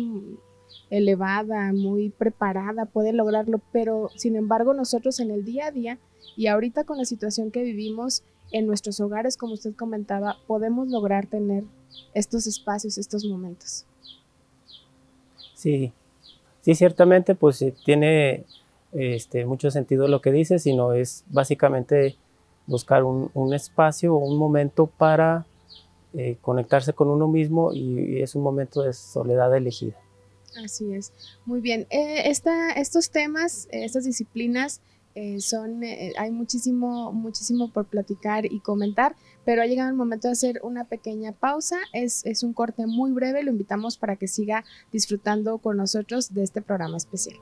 elevada, 0.91 1.73
muy 1.73 2.11
preparada, 2.11 2.87
puede 2.87 3.13
lograrlo, 3.13 3.61
pero 3.73 4.11
sin 4.17 4.37
embargo 4.37 4.75
nosotros 4.75 5.21
en 5.21 5.31
el 5.31 5.45
día 5.45 5.67
a 5.67 5.71
día 5.71 5.99
y 6.37 6.47
ahorita 6.47 6.85
con 6.85 6.99
la 6.99 7.05
situación 7.05 7.51
que 7.51 7.63
vivimos 7.63 8.23
en 8.51 8.67
nuestros 8.67 9.01
hogares, 9.01 9.37
como 9.37 9.55
usted 9.55 9.75
comentaba, 9.75 10.37
podemos 10.47 10.89
lograr 10.89 11.27
tener 11.27 11.65
estos 12.15 12.47
espacios, 12.47 12.99
estos 12.99 13.25
momentos. 13.25 13.87
Sí, 15.55 15.93
sí, 16.61 16.75
ciertamente, 16.75 17.35
pues 17.35 17.63
eh, 17.63 17.75
tiene 17.85 18.45
este, 18.93 19.47
mucho 19.47 19.71
sentido 19.71 20.09
lo 20.09 20.21
que 20.21 20.33
dice, 20.33 20.59
sino 20.59 20.93
es 20.93 21.25
básicamente 21.31 22.17
buscar 22.67 23.05
un, 23.05 23.55
espacio 23.55 24.15
o 24.15 24.19
un 24.19 24.39
momento 24.39 24.87
para 24.87 25.47
eh, 26.15 26.37
conectarse 26.41 26.93
con 26.93 27.09
uno 27.09 27.29
mismo 27.29 27.73
y, 27.73 28.21
es 28.21 28.35
un 28.35 28.43
momento 28.43 28.83
de 28.83 28.93
soledad 28.93 29.55
elegida. 29.57 29.97
Así 30.65 30.93
es, 30.93 31.13
muy 31.47 31.61
bien. 31.61 31.87
Eh, 31.91 32.31
estos 32.31 33.11
temas, 33.11 33.69
estas 33.71 34.05
disciplinas, 34.05 34.81
eh, 35.15 35.41
son, 35.41 35.83
eh, 35.85 36.13
hay 36.17 36.31
muchísimo, 36.31 37.13
muchísimo 37.13 37.71
por 37.71 37.87
platicar 37.87 38.47
y 38.47 38.61
comentar, 38.61 39.15
pero 39.45 39.61
ha 39.61 39.67
llegado 39.67 39.91
el 39.91 39.97
momento 39.97 40.29
de 40.29 40.33
hacer 40.33 40.61
una 40.63 40.85
pequeña 40.85 41.33
pausa. 41.33 41.77
Es, 41.93 42.25
es 42.25 42.43
un 42.43 42.55
corte 42.55 42.87
muy 42.87 43.13
breve, 43.13 43.43
lo 43.43 43.51
invitamos 43.51 43.99
para 43.99 44.17
que 44.17 44.29
siga 44.29 44.65
disfrutando 44.91 45.59
con 45.59 45.77
nosotros 45.77 46.33
de 46.33 46.45
este 46.45 46.63
programa 46.63 46.97
especial. 46.97 47.37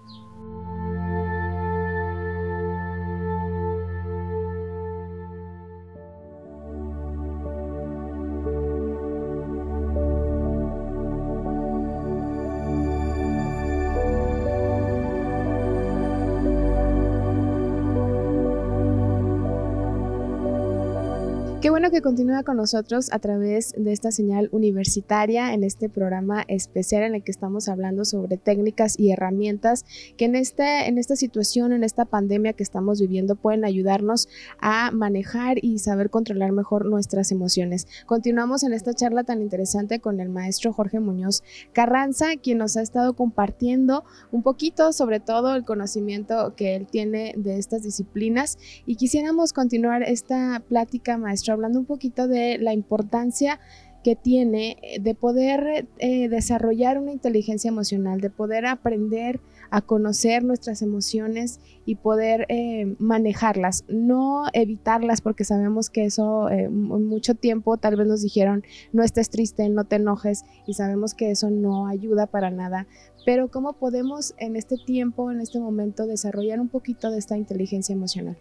Que 22.01 22.05
continúa 22.05 22.45
con 22.45 22.57
nosotros 22.57 23.13
a 23.13 23.19
través 23.19 23.75
de 23.77 23.93
esta 23.93 24.11
señal 24.11 24.49
universitaria 24.53 25.53
en 25.53 25.65
este 25.65 25.91
programa 25.91 26.45
especial 26.49 27.03
en 27.03 27.15
el 27.15 27.23
que 27.23 27.31
estamos 27.31 27.69
hablando 27.69 28.07
sobre 28.07 28.39
técnicas 28.39 28.99
y 28.99 29.11
herramientas 29.11 29.85
que 30.17 30.25
en, 30.25 30.35
este, 30.35 30.89
en 30.89 30.97
esta 30.97 31.15
situación, 31.15 31.73
en 31.73 31.85
esta 31.85 32.07
pandemia 32.07 32.55
que 32.55 32.63
estamos 32.63 33.03
viviendo, 33.03 33.37
pueden 33.37 33.67
ayudarnos 33.67 34.29
a 34.63 34.91
manejar 34.93 35.63
y 35.63 35.79
saber 35.79 36.09
controlar 36.09 36.53
mejor 36.53 36.87
nuestras 36.87 37.33
emociones. 37.33 37.87
Continuamos 38.07 38.63
en 38.63 38.73
esta 38.73 38.95
charla 38.95 39.25
tan 39.25 39.43
interesante 39.43 40.01
con 40.01 40.21
el 40.21 40.31
maestro 40.31 40.73
Jorge 40.73 41.01
Muñoz 41.01 41.43
Carranza, 41.75 42.37
quien 42.43 42.57
nos 42.57 42.79
ha 42.79 42.83
estado 42.83 43.15
compartiendo 43.15 44.05
un 44.33 44.43
poquito 44.43 44.95
sobre 44.95 45.21
todo 45.21 45.55
el 45.55 45.67
conocimiento 45.67 46.55
que 46.57 46.77
él 46.77 46.87
tiene 46.87 47.35
de 47.37 47.59
estas 47.59 47.83
disciplinas 47.83 48.57
y 48.87 48.97
quisiéramos 48.97 49.53
continuar 49.53 50.03
esta 50.03 50.63
plática, 50.67 51.19
maestro 51.19 51.53
hablando 51.53 51.79
un 51.79 51.90
poquito 51.91 52.29
de 52.29 52.59
la 52.59 52.73
importancia 52.73 53.59
que 54.03 54.17
tiene 54.17 54.79
eh, 54.83 55.01
de 55.01 55.15
poder 55.15 55.87
eh, 55.99 56.29
desarrollar 56.29 56.99
una 56.99 57.13
inteligencia 57.13 57.69
emocional, 57.69 58.21
de 58.21 58.31
poder 58.31 58.67
aprender 58.67 59.41
a 59.71 59.83
conocer 59.83 60.43
nuestras 60.43 60.83
emociones 60.83 61.61
y 61.85 61.97
poder 61.97 62.47
eh, 62.49 62.97
manejarlas, 62.99 63.85
no 63.89 64.45
evitarlas 64.53 65.21
porque 65.21 65.45
sabemos 65.45 65.91
que 65.91 66.07
eso 66.07 66.49
mucho 66.71 67.35
tiempo 67.35 67.77
tal 67.77 67.97
vez 67.97 68.07
nos 68.07 68.23
dijeron 68.23 68.65
no 68.93 69.05
estés 69.05 69.31
triste, 69.31 69.69
no 69.69 69.85
te 69.85 69.97
enojes 69.97 70.45
y 70.67 70.75
sabemos 70.75 71.15
que 71.15 71.31
eso 71.31 71.51
no 71.51 71.87
ayuda 71.87 72.27
para 72.27 72.51
nada, 72.51 72.87
pero 73.25 73.49
cómo 73.49 73.75
podemos 73.75 74.35
en 74.39 74.57
este 74.57 74.77
tiempo, 74.77 75.31
en 75.31 75.41
este 75.41 75.61
momento 75.61 76.07
desarrollar 76.07 76.59
un 76.59 76.69
poquito 76.69 77.11
de 77.11 77.19
esta 77.19 77.37
inteligencia 77.37 77.93
emocional. 77.93 78.37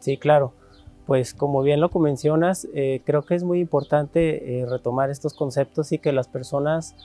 Sí, 0.00 0.18
claro 0.18 0.52
pues 1.06 1.34
como 1.34 1.62
bien 1.62 1.80
lo 1.80 1.90
mencionas, 1.90 2.66
eh, 2.74 3.02
creo 3.04 3.22
que 3.22 3.34
es 3.34 3.44
muy 3.44 3.60
importante 3.60 4.60
eh, 4.60 4.66
retomar 4.66 5.10
estos 5.10 5.34
conceptos 5.34 5.92
y 5.92 5.98
que 5.98 6.12
las 6.12 6.28
personas 6.28 6.96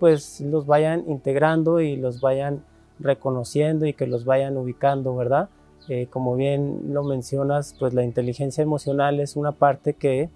pues 0.00 0.40
los 0.40 0.66
vayan 0.66 1.04
integrando 1.08 1.80
y 1.80 1.96
los 1.96 2.20
vayan 2.20 2.64
reconociendo 2.98 3.86
y 3.86 3.92
que 3.92 4.06
los 4.06 4.24
vayan 4.24 4.56
ubicando, 4.56 5.14
¿verdad? 5.14 5.48
Eh, 5.88 6.06
como 6.08 6.34
bien 6.34 6.92
lo 6.92 7.04
mencionas, 7.04 7.76
pues 7.78 7.92
la 7.92 8.04
inteligencia 8.04 8.62
emocional 8.62 9.20
es 9.20 9.36
una 9.36 9.52
parte 9.52 9.94
que 9.94 10.30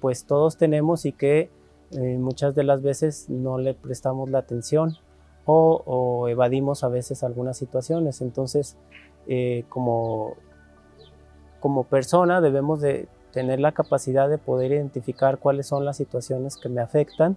pues 0.00 0.24
todos 0.24 0.56
tenemos 0.56 1.06
y 1.06 1.12
que 1.12 1.48
muchas 2.18 2.56
de 2.56 2.64
las 2.64 2.82
veces 2.82 3.30
no 3.30 3.58
le 3.58 3.74
prestamos 3.74 4.28
la 4.28 4.38
atención 4.38 4.96
o, 5.44 5.80
o 5.86 6.28
evadimos 6.28 6.82
a 6.82 6.88
veces 6.88 7.22
algunas 7.22 7.58
situaciones. 7.58 8.22
Entonces, 8.22 8.76
como 9.68 10.34
como 11.62 11.84
persona 11.84 12.40
debemos 12.40 12.80
de 12.80 13.08
tener 13.32 13.60
la 13.60 13.72
capacidad 13.72 14.28
de 14.28 14.36
poder 14.36 14.72
identificar 14.72 15.38
cuáles 15.38 15.68
son 15.68 15.84
las 15.84 15.96
situaciones 15.96 16.56
que 16.56 16.68
me 16.68 16.82
afectan 16.82 17.36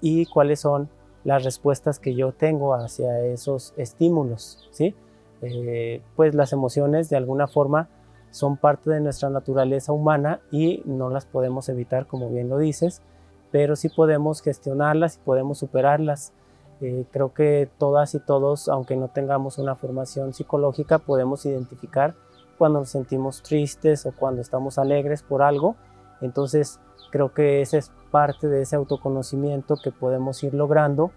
y 0.00 0.24
cuáles 0.26 0.60
son 0.60 0.88
las 1.24 1.44
respuestas 1.44 1.98
que 1.98 2.14
yo 2.14 2.32
tengo 2.32 2.74
hacia 2.74 3.20
esos 3.26 3.74
estímulos, 3.76 4.68
¿sí? 4.70 4.94
Eh, 5.42 6.00
pues 6.16 6.34
las 6.34 6.52
emociones 6.52 7.10
de 7.10 7.16
alguna 7.16 7.48
forma 7.48 7.88
son 8.30 8.56
parte 8.56 8.88
de 8.88 9.00
nuestra 9.00 9.28
naturaleza 9.30 9.92
humana 9.92 10.40
y 10.52 10.82
no 10.84 11.10
las 11.10 11.26
podemos 11.26 11.68
evitar, 11.68 12.06
como 12.06 12.30
bien 12.30 12.48
lo 12.48 12.56
dices, 12.56 13.02
pero 13.50 13.74
sí 13.74 13.88
podemos 13.88 14.42
gestionarlas 14.42 15.16
y 15.16 15.18
podemos 15.24 15.58
superarlas. 15.58 16.32
Eh, 16.80 17.04
creo 17.10 17.34
que 17.34 17.68
todas 17.78 18.14
y 18.14 18.20
todos, 18.20 18.68
aunque 18.68 18.96
no 18.96 19.08
tengamos 19.08 19.58
una 19.58 19.74
formación 19.74 20.32
psicológica, 20.32 20.98
podemos 20.98 21.44
identificar 21.44 22.14
cuando 22.60 22.80
nos 22.80 22.90
sentimos 22.90 23.42
tristes 23.42 24.04
o 24.04 24.12
cuando 24.12 24.42
estamos 24.42 24.76
alegres 24.76 25.22
por 25.22 25.40
algo. 25.40 25.76
Entonces 26.20 26.78
creo 27.10 27.32
que 27.32 27.62
esa 27.62 27.78
es 27.78 27.90
parte 28.10 28.48
de 28.48 28.60
ese 28.60 28.76
autoconocimiento 28.76 29.76
que 29.82 29.90
podemos 29.90 30.44
ir 30.44 30.52
logrando 30.52 31.10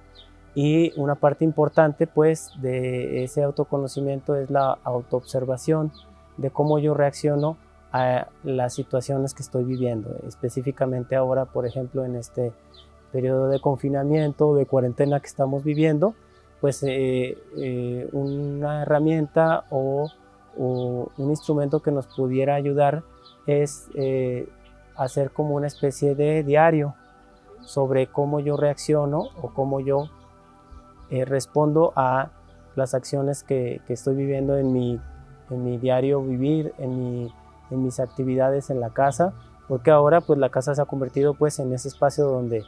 y 0.55 0.97
una 0.97 1.15
parte 1.15 1.43
importante 1.43 2.07
pues 2.07 2.53
de 2.61 3.25
ese 3.25 3.43
autoconocimiento 3.43 4.37
es 4.37 4.49
la 4.51 4.77
autoobservación 4.85 5.91
de 6.37 6.49
cómo 6.49 6.79
yo 6.79 6.93
reacciono 6.93 7.57
a 7.91 8.27
las 8.45 8.73
situaciones 8.73 9.33
que 9.33 9.43
estoy 9.43 9.65
viviendo, 9.65 10.15
específicamente 10.25 11.17
ahora 11.17 11.43
por 11.43 11.67
ejemplo 11.67 12.05
en 12.05 12.15
este 12.15 12.53
periodo 13.11 13.49
de 13.49 13.59
confinamiento, 13.59 14.55
de 14.55 14.65
cuarentena 14.65 15.19
que 15.19 15.27
estamos 15.27 15.65
viviendo, 15.65 16.15
pues 16.61 16.81
eh, 16.83 17.37
eh, 17.57 18.07
una 18.13 18.83
herramienta 18.83 19.65
o 19.69 20.09
un 20.55 21.29
instrumento 21.29 21.81
que 21.81 21.91
nos 21.91 22.07
pudiera 22.07 22.55
ayudar 22.55 23.03
es 23.47 23.87
eh, 23.95 24.47
hacer 24.95 25.31
como 25.31 25.55
una 25.55 25.67
especie 25.67 26.15
de 26.15 26.43
diario 26.43 26.95
sobre 27.61 28.07
cómo 28.07 28.39
yo 28.39 28.57
reacciono 28.57 29.29
o 29.41 29.53
cómo 29.53 29.79
yo 29.79 30.09
eh, 31.09 31.25
respondo 31.25 31.93
a 31.95 32.29
las 32.75 32.93
acciones 32.93 33.43
que, 33.43 33.81
estoy 33.87 34.15
viviendo 34.15 34.57
en 34.57 34.73
mi, 34.73 34.99
en 35.49 35.63
mi 35.63 35.77
diario 35.77 36.21
vivir, 36.21 36.73
en, 36.77 37.29
en, 37.69 37.83
mis 37.83 37.99
actividades 37.99 38.69
en 38.69 38.79
la 38.79 38.89
casa, 38.89 39.33
porque 39.67 39.91
ahora 39.91 40.21
pues 40.21 40.39
la 40.39 40.49
casa 40.49 40.75
se 40.75 40.81
ha 40.81 40.85
convertido 40.85 41.33
pues 41.35 41.59
en 41.59 41.71
ese 41.73 41.87
espacio 41.87 42.25
donde 42.25 42.63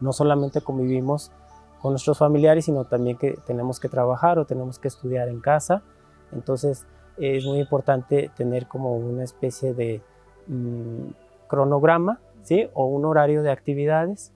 no 0.00 0.12
solamente 0.12 0.60
convivimos 0.60 1.32
con 1.82 1.92
nuestros 1.92 2.18
familiares, 2.18 2.64
sino 2.64 2.84
también 2.84 3.16
que 3.16 3.38
tenemos 3.46 3.80
que 3.80 3.88
trabajar 3.88 4.38
o 4.38 4.44
tenemos 4.44 4.78
que 4.78 4.88
estudiar 4.88 5.28
en 5.28 5.40
casa. 5.40 5.82
Entonces, 6.32 6.86
es 7.18 7.44
muy 7.44 7.60
importante 7.60 8.30
tener 8.36 8.66
como 8.66 8.96
una 8.96 9.24
especie 9.24 9.74
de 9.74 10.02
mm, 10.46 11.08
cronograma, 11.48 12.20
¿sí? 12.42 12.68
O 12.74 12.86
un 12.86 13.04
horario 13.04 13.42
de 13.42 13.50
actividades, 13.50 14.32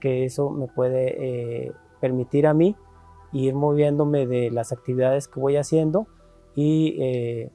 que 0.00 0.24
eso 0.24 0.50
me 0.50 0.66
puede 0.66 1.66
eh, 1.66 1.72
permitir 2.00 2.46
a 2.46 2.54
mí 2.54 2.76
ir 3.32 3.54
moviéndome 3.54 4.26
de 4.26 4.50
las 4.50 4.72
actividades 4.72 5.28
que 5.28 5.40
voy 5.40 5.56
haciendo 5.56 6.06
y 6.54 6.96
eh, 7.00 7.50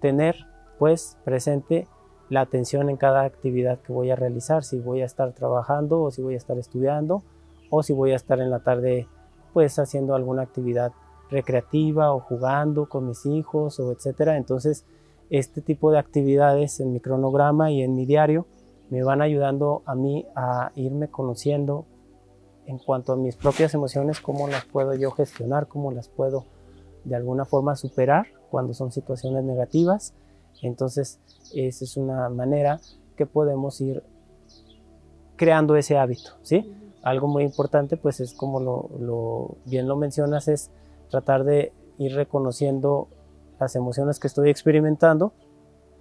tener 0.00 0.36
pues 0.78 1.16
presente 1.24 1.86
la 2.28 2.40
atención 2.40 2.90
en 2.90 2.96
cada 2.96 3.22
actividad 3.22 3.78
que 3.80 3.92
voy 3.92 4.10
a 4.10 4.16
realizar, 4.16 4.64
si 4.64 4.80
voy 4.80 5.02
a 5.02 5.04
estar 5.04 5.32
trabajando 5.32 6.02
o 6.02 6.10
si 6.10 6.22
voy 6.22 6.34
a 6.34 6.38
estar 6.38 6.58
estudiando 6.58 7.22
o 7.70 7.82
si 7.82 7.92
voy 7.92 8.12
a 8.12 8.16
estar 8.16 8.40
en 8.40 8.50
la 8.50 8.60
tarde 8.60 9.06
pues 9.52 9.78
haciendo 9.78 10.14
alguna 10.14 10.42
actividad 10.42 10.92
recreativa 11.30 12.12
o 12.12 12.20
jugando 12.20 12.88
con 12.88 13.08
mis 13.08 13.26
hijos 13.26 13.80
o 13.80 13.92
etcétera. 13.92 14.36
Entonces, 14.36 14.84
este 15.30 15.60
tipo 15.60 15.90
de 15.90 15.98
actividades 15.98 16.80
en 16.80 16.92
mi 16.92 17.00
cronograma 17.00 17.70
y 17.70 17.82
en 17.82 17.94
mi 17.94 18.06
diario 18.06 18.46
me 18.90 19.02
van 19.02 19.20
ayudando 19.20 19.82
a 19.86 19.94
mí 19.94 20.26
a 20.36 20.70
irme 20.76 21.08
conociendo 21.08 21.86
en 22.66 22.78
cuanto 22.78 23.12
a 23.12 23.16
mis 23.16 23.36
propias 23.36 23.74
emociones, 23.74 24.20
cómo 24.20 24.48
las 24.48 24.64
puedo 24.64 24.94
yo 24.94 25.10
gestionar, 25.12 25.68
cómo 25.68 25.92
las 25.92 26.08
puedo 26.08 26.44
de 27.04 27.14
alguna 27.14 27.44
forma 27.44 27.76
superar 27.76 28.26
cuando 28.50 28.74
son 28.74 28.92
situaciones 28.92 29.44
negativas. 29.44 30.14
Entonces, 30.62 31.20
esa 31.54 31.84
es 31.84 31.96
una 31.96 32.28
manera 32.28 32.80
que 33.16 33.26
podemos 33.26 33.80
ir 33.80 34.02
creando 35.36 35.76
ese 35.76 35.96
hábito, 35.96 36.32
¿sí? 36.42 36.72
Algo 37.02 37.28
muy 37.28 37.44
importante, 37.44 37.96
pues 37.96 38.20
es 38.20 38.34
como 38.34 38.58
lo, 38.58 38.90
lo 38.98 39.56
bien 39.64 39.86
lo 39.86 39.96
mencionas, 39.96 40.48
es 40.48 40.70
tratar 41.10 41.44
de 41.44 41.72
ir 41.98 42.14
reconociendo 42.14 43.08
las 43.58 43.74
emociones 43.76 44.18
que 44.18 44.26
estoy 44.26 44.50
experimentando 44.50 45.32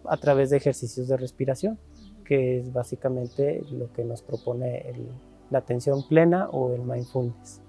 a 0.07 0.17
través 0.17 0.49
de 0.49 0.57
ejercicios 0.57 1.07
de 1.07 1.17
respiración, 1.17 1.79
que 2.25 2.59
es 2.59 2.73
básicamente 2.73 3.63
lo 3.71 3.91
que 3.93 4.03
nos 4.03 4.21
propone 4.21 4.93
la 5.49 5.59
atención 5.59 6.07
plena 6.07 6.49
o 6.49 6.73
el 6.73 6.81
mindfulness. 6.81 7.61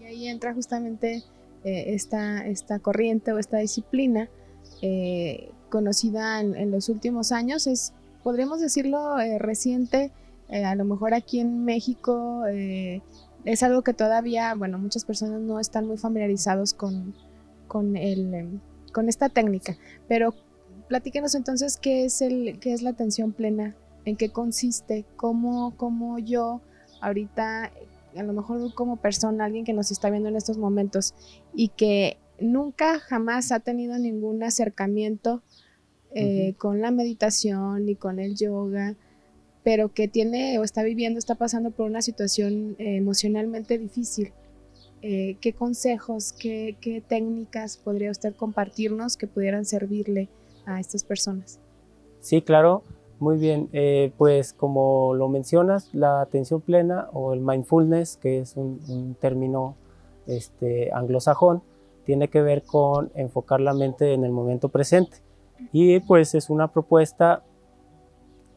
y 0.00 0.04
ahí 0.04 0.28
entra 0.28 0.54
justamente 0.54 1.22
eh, 1.64 1.94
esta, 1.94 2.46
esta 2.46 2.78
corriente 2.78 3.32
o 3.32 3.38
esta 3.38 3.58
disciplina 3.58 4.28
eh, 4.82 5.50
conocida 5.68 6.40
en, 6.40 6.70
los 6.70 6.88
últimos 6.88 7.32
años, 7.32 7.66
es, 7.66 7.92
podríamos 8.22 8.60
decirlo, 8.60 9.18
eh, 9.18 9.38
reciente, 9.38 10.12
a 10.48 10.76
lo 10.76 10.84
mejor 10.84 11.12
aquí 11.12 11.40
en 11.40 11.64
México 11.64 12.44
es 13.46 13.62
algo 13.62 13.82
que 13.82 13.94
todavía, 13.94 14.54
bueno, 14.54 14.76
muchas 14.78 15.04
personas 15.04 15.40
no 15.40 15.60
están 15.60 15.86
muy 15.86 15.96
familiarizados 15.96 16.74
con, 16.74 17.14
con, 17.68 17.96
el, 17.96 18.60
con 18.92 19.08
esta 19.08 19.28
técnica, 19.28 19.78
pero 20.08 20.34
platíquenos 20.88 21.34
entonces 21.36 21.76
qué 21.76 22.04
es, 22.04 22.20
el, 22.20 22.58
qué 22.58 22.74
es 22.74 22.82
la 22.82 22.90
atención 22.90 23.32
plena, 23.32 23.76
en 24.04 24.16
qué 24.16 24.30
consiste, 24.30 25.04
cómo, 25.14 25.76
cómo 25.76 26.18
yo 26.18 26.60
ahorita, 27.00 27.70
a 28.16 28.22
lo 28.24 28.32
mejor 28.32 28.74
como 28.74 28.96
persona, 28.96 29.44
alguien 29.44 29.64
que 29.64 29.72
nos 29.72 29.92
está 29.92 30.10
viendo 30.10 30.28
en 30.28 30.36
estos 30.36 30.58
momentos 30.58 31.14
y 31.54 31.68
que 31.68 32.18
nunca 32.40 32.98
jamás 32.98 33.52
ha 33.52 33.60
tenido 33.60 33.96
ningún 33.96 34.42
acercamiento 34.42 35.42
eh, 36.14 36.54
con 36.58 36.80
la 36.80 36.90
meditación 36.90 37.86
ni 37.86 37.94
con 37.94 38.18
el 38.18 38.34
yoga, 38.34 38.96
pero 39.66 39.92
que 39.92 40.06
tiene 40.06 40.60
o 40.60 40.62
está 40.62 40.84
viviendo, 40.84 41.18
está 41.18 41.34
pasando 41.34 41.72
por 41.72 41.86
una 41.90 42.00
situación 42.00 42.76
eh, 42.78 42.98
emocionalmente 42.98 43.78
difícil. 43.78 44.32
Eh, 45.02 45.38
¿Qué 45.40 45.54
consejos, 45.54 46.32
qué, 46.32 46.76
qué 46.80 47.00
técnicas 47.00 47.76
podría 47.76 48.12
usted 48.12 48.36
compartirnos 48.36 49.16
que 49.16 49.26
pudieran 49.26 49.64
servirle 49.64 50.28
a 50.66 50.78
estas 50.78 51.02
personas? 51.02 51.58
Sí, 52.20 52.42
claro. 52.42 52.84
Muy 53.18 53.38
bien, 53.38 53.68
eh, 53.72 54.12
pues 54.16 54.52
como 54.52 55.14
lo 55.14 55.28
mencionas, 55.28 55.92
la 55.92 56.20
atención 56.20 56.60
plena 56.60 57.08
o 57.12 57.32
el 57.32 57.40
mindfulness, 57.40 58.18
que 58.18 58.38
es 58.38 58.56
un, 58.56 59.16
término 59.18 59.74
este, 60.28 60.92
anglosajón, 60.92 61.60
tiene 62.04 62.28
que 62.28 62.40
ver 62.40 62.62
con 62.62 63.10
enfocar 63.16 63.60
la 63.60 63.74
mente 63.74 64.12
en 64.12 64.22
el 64.22 64.30
momento 64.30 64.68
presente. 64.68 65.16
Y 65.72 65.98
pues 65.98 66.36
es 66.36 66.50
una 66.50 66.70
propuesta 66.70 67.42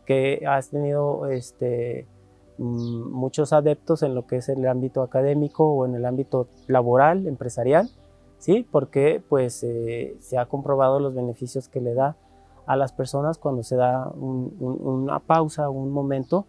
que 0.09 0.41
ha 0.47 0.59
tenido 0.63 1.27
este, 1.27 2.07
mm, 2.57 3.11
muchos 3.11 3.53
adeptos 3.53 4.01
en 4.01 4.15
lo 4.15 4.25
que 4.25 4.37
es 4.37 4.49
el 4.49 4.67
ámbito 4.67 5.03
académico 5.03 5.71
o 5.71 5.85
en 5.85 5.93
el 5.93 6.03
ámbito 6.03 6.47
laboral, 6.65 7.27
empresarial, 7.27 7.91
¿sí? 8.39 8.65
Porque 8.71 9.21
pues 9.29 9.63
eh, 9.63 10.17
se 10.19 10.39
ha 10.39 10.47
comprobado 10.47 10.99
los 10.99 11.13
beneficios 11.13 11.67
que 11.67 11.79
le 11.79 11.93
da 11.93 12.17
a 12.65 12.75
las 12.75 12.91
personas 12.91 13.37
cuando 13.37 13.61
se 13.61 13.75
da 13.75 14.11
una 14.17 15.19
pausa, 15.19 15.69
un 15.69 15.91
momento 15.91 16.47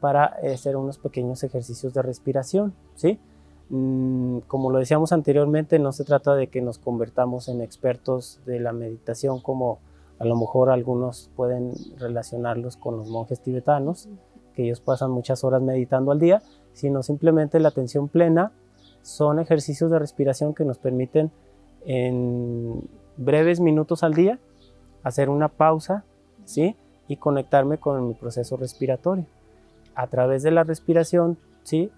para 0.00 0.24
hacer 0.24 0.74
unos 0.74 0.96
pequeños 0.96 1.44
ejercicios 1.44 1.92
de 1.92 2.00
respiración, 2.00 2.72
¿sí? 2.94 3.20
Mm, 3.68 4.38
como 4.46 4.70
lo 4.70 4.78
decíamos 4.78 5.12
anteriormente, 5.12 5.78
no 5.78 5.92
se 5.92 6.04
trata 6.04 6.34
de 6.36 6.46
que 6.46 6.62
nos 6.62 6.78
convertamos 6.78 7.48
en 7.48 7.60
expertos 7.60 8.40
de 8.46 8.60
la 8.60 8.72
meditación 8.72 9.40
como 9.42 9.78
a 10.18 10.24
lo 10.24 10.36
mejor 10.36 10.70
algunos 10.70 11.30
pueden 11.36 11.72
relacionarlos 11.98 12.76
con 12.76 12.96
los 12.96 13.08
monjes 13.08 13.40
tibetanos, 13.40 14.08
que 14.54 14.64
ellos 14.64 14.80
pasan 14.80 15.10
muchas 15.10 15.44
horas 15.44 15.62
meditando 15.62 16.12
al 16.12 16.20
día, 16.20 16.42
sino 16.72 17.02
simplemente 17.02 17.58
la 17.60 17.68
atención 17.68 18.08
plena 18.08 18.52
son 19.02 19.38
ejercicios 19.38 19.90
de 19.90 19.98
respiración 19.98 20.54
que 20.54 20.64
nos 20.64 20.78
permiten 20.78 21.30
en 21.84 22.80
breves 23.16 23.60
minutos 23.60 24.02
al 24.02 24.14
día 24.14 24.38
hacer 25.02 25.28
una 25.28 25.48
pausa, 25.48 26.04
¿sí? 26.44 26.74
Y 27.06 27.16
conectarme 27.16 27.78
con 27.78 28.08
mi 28.08 28.14
proceso 28.14 28.56
respiratorio. 28.56 29.26
A 29.94 30.06
través 30.06 30.42
de 30.42 30.50
la 30.50 30.64
respiración, 30.64 31.36
¿sí? 31.62 31.90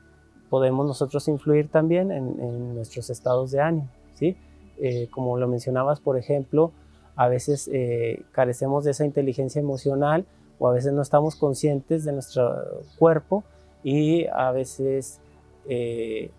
Podemos 0.50 0.86
nosotros 0.86 1.28
influir 1.28 1.68
también 1.68 2.10
en, 2.10 2.74
nuestros 2.74 3.08
estados 3.10 3.52
de 3.52 3.60
ánimo, 3.60 3.88
¿sí? 4.14 4.36
Eh, 4.78 5.08
como 5.10 5.38
lo 5.38 5.48
mencionabas, 5.48 6.00
por 6.00 6.18
ejemplo, 6.18 6.72
a 7.16 7.28
veces 7.28 7.68
eh, 7.72 8.24
carecemos 8.32 8.84
de 8.84 8.92
esa 8.92 9.04
inteligencia 9.04 9.60
emocional 9.60 10.26
o 10.58 10.68
a 10.68 10.72
veces 10.72 10.92
no 10.92 11.02
estamos 11.02 11.36
conscientes 11.36 12.04
de 12.04 12.12
nuestro 12.12 12.82
cuerpo 12.98 13.42
y 13.82 14.26
a 14.26 14.50
veces 14.52 15.20
eh, 15.68 16.30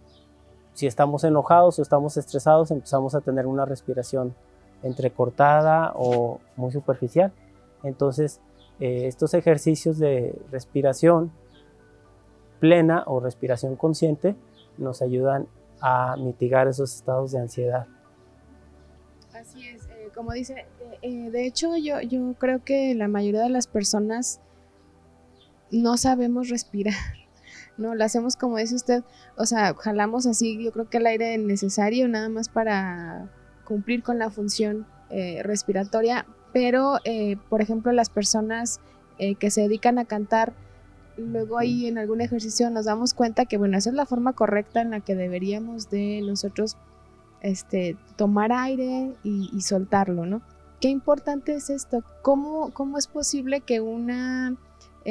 si 0.74 0.88
estamos 0.88 1.24
enojados 1.24 1.80
o 1.80 1.82
estamos 1.82 2.18
estresados 2.18 2.72
empezamos 2.72 3.16
a 3.16 3.22
tener 3.22 3.48
una 3.48 3.66
respiración 3.66 4.36
entrecortada 4.84 5.92
o 5.96 6.40
muy 6.56 6.72
superficial. 6.72 7.32
Entonces, 7.84 8.40
eh, 8.80 9.08
estos 9.08 9.34
ejercicios 9.34 9.98
de 9.98 10.40
respiración 10.52 11.32
plena 12.60 13.04
o 13.08 13.20
respiración 13.20 13.76
consciente 13.76 14.36
nos 14.78 15.02
ayudan 15.02 15.48
a 15.82 16.16
mitigar 16.18 16.68
esos 16.68 16.94
estados 16.96 17.32
de 17.32 17.40
ansiedad. 17.40 17.88
Así 19.40 19.68
es, 19.68 19.84
eh, 19.86 20.10
como 20.16 20.34
dice, 20.34 20.66
eh, 21.02 21.30
de 21.30 21.46
hecho 21.46 21.78
yo, 21.78 22.02
yo 22.02 22.34
creo 22.40 22.64
que 22.64 22.96
la 22.96 23.08
mayoría 23.08 23.44
de 23.44 23.50
las 23.50 23.68
personas 23.68 24.40
no 25.72 25.98
sabemos 25.98 26.50
respirar, 26.50 26.96
¿no? 27.78 27.96
Lo 27.96 28.04
hacemos 28.04 28.36
como 28.36 28.58
dice 28.58 28.76
usted, 28.76 29.04
o 29.38 29.46
sea, 29.46 29.74
jalamos 29.76 30.26
así, 30.26 30.64
yo 30.64 30.72
creo 30.72 30.90
que 30.90 30.98
el 30.98 31.08
aire 31.08 31.38
necesario 31.38 32.08
nada 32.08 32.30
más 32.30 32.50
para 32.50 33.30
cumplir 33.66 34.02
con 34.02 34.18
la 34.18 34.30
función 34.30 34.88
eh, 35.10 35.42
respiratoria, 35.44 36.26
pero 36.54 37.00
eh, 37.04 37.38
por 37.50 37.62
ejemplo 37.62 37.92
las 37.92 38.10
personas 38.10 38.80
eh, 39.20 39.36
que 39.36 39.52
se 39.52 39.62
dedican 39.62 40.00
a 40.00 40.06
cantar, 40.06 40.54
luego 41.18 41.58
ahí 41.58 41.88
en 41.88 41.98
algún 41.98 42.22
ejercicio 42.22 42.70
nos 42.70 42.86
damos 42.86 43.14
cuenta 43.14 43.46
que 43.46 43.58
bueno, 43.58 43.78
esa 43.78 43.90
es 43.90 43.96
la 43.96 44.06
forma 44.06 44.34
correcta 44.34 44.82
en 44.82 44.92
la 44.92 45.02
que 45.02 45.16
deberíamos 45.16 45.90
de 45.90 46.22
nosotros 46.26 46.78
este, 47.42 47.98
tomar 48.16 48.52
aire 48.52 49.14
y, 49.24 49.62
soltarlo, 49.62 50.26
¿no? 50.26 50.42
Qué 50.80 50.90
importante 50.90 51.56
es 51.56 51.70
esto, 51.70 52.04
cómo, 52.22 52.72
cómo 52.72 52.98
es 52.98 53.08
posible 53.08 53.62
que 53.62 53.82
una 53.82 54.56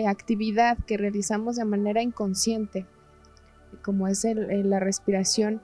actividad 0.07 0.79
que 0.87 0.97
realizamos 0.97 1.57
de 1.57 1.65
manera 1.65 2.03
inconsciente, 2.03 2.87
como 3.83 4.07
es 4.09 4.25
la 4.25 4.79
respiración, 4.79 5.63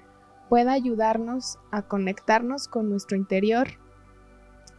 pueda 0.48 0.72
ayudarnos 0.72 1.58
a 1.70 1.80
conectarnos 1.80 2.68
con 2.68 2.90
nuestro 2.90 3.16
interior 3.16 3.68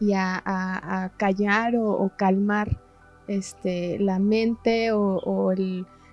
y 0.00 0.12
a, 0.14 1.12
callar 1.16 1.74
o, 1.76 2.10
calmar 2.16 2.80
este, 3.26 3.98
la 3.98 4.18
mente 4.18 4.92
o, 4.92 5.52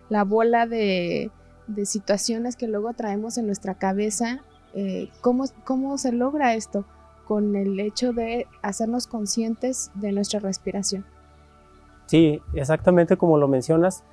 la 0.10 0.23
bola 0.23 0.65
de, 0.65 1.29
situaciones 1.84 2.55
que 2.55 2.67
luego 2.67 2.93
traemos 2.93 3.38
en 3.38 3.45
nuestra 3.45 3.75
cabeza. 3.75 4.41
Eh, 4.73 5.10
¿cómo, 5.21 5.45
¿Cómo 5.65 5.97
se 5.97 6.12
logra 6.12 6.55
esto? 6.55 6.86
Con 7.27 7.55
el 7.55 7.79
hecho 7.79 8.13
de 8.13 8.47
hacernos 8.62 9.07
conscientes 9.07 9.91
de 9.95 10.12
nuestra 10.12 10.39
respiración. 10.39 11.05
Sí, 12.07 12.41
exactamente 12.53 13.15
como 13.15 13.38
lo 13.38 13.47
mencionas, 13.47 14.03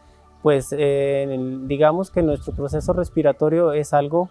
pues 0.43 0.69
eh, 0.77 1.37
digamos 1.67 2.11
que 2.11 2.23
nuestro 2.23 2.55
proceso 2.55 2.93
respiratorio 2.93 3.73
es 3.73 3.93
algo 3.93 4.31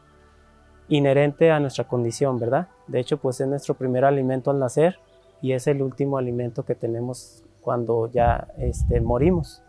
inherente 0.89 1.51
a 1.51 1.59
nuestra 1.59 1.85
condición, 1.85 2.39
¿verdad? 2.39 2.69
De 2.87 2.99
hecho, 2.99 3.17
pues 3.17 3.41
es 3.41 3.47
nuestro 3.47 3.73
primer 3.73 4.05
alimento 4.05 4.51
al 4.51 4.59
nacer 4.59 4.99
y 5.41 5.51
es 5.51 5.67
el 5.67 5.81
último 5.81 6.17
alimento 6.17 6.63
que 6.63 6.75
tenemos 6.75 7.43
cuando 7.61 8.09
ya 8.09 8.47
este, 8.57 9.01
morimos. 9.01 9.61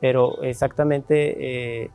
Pero 0.00 0.42
exactamente 0.42 1.84
eh, 1.84 1.90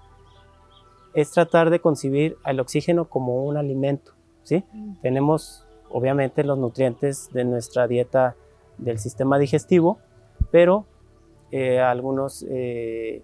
es 1.17 1.31
tratar 1.31 1.71
de 1.71 1.79
concebir 1.79 2.37
al 2.43 2.59
oxígeno 2.59 3.09
como 3.09 3.43
un 3.43 3.57
alimento, 3.57 4.11
¿sí? 4.43 4.63
Mm. 4.71 5.01
Tenemos 5.01 5.65
obviamente 5.89 6.43
los 6.43 6.59
nutrientes 6.59 7.31
de 7.33 7.43
nuestra 7.43 7.87
dieta 7.87 8.35
del 8.77 8.99
sistema 8.99 9.39
digestivo, 9.39 9.97
pero 10.51 10.85
eh, 11.49 11.79
algunos 11.79 12.45
eh, 12.47 13.23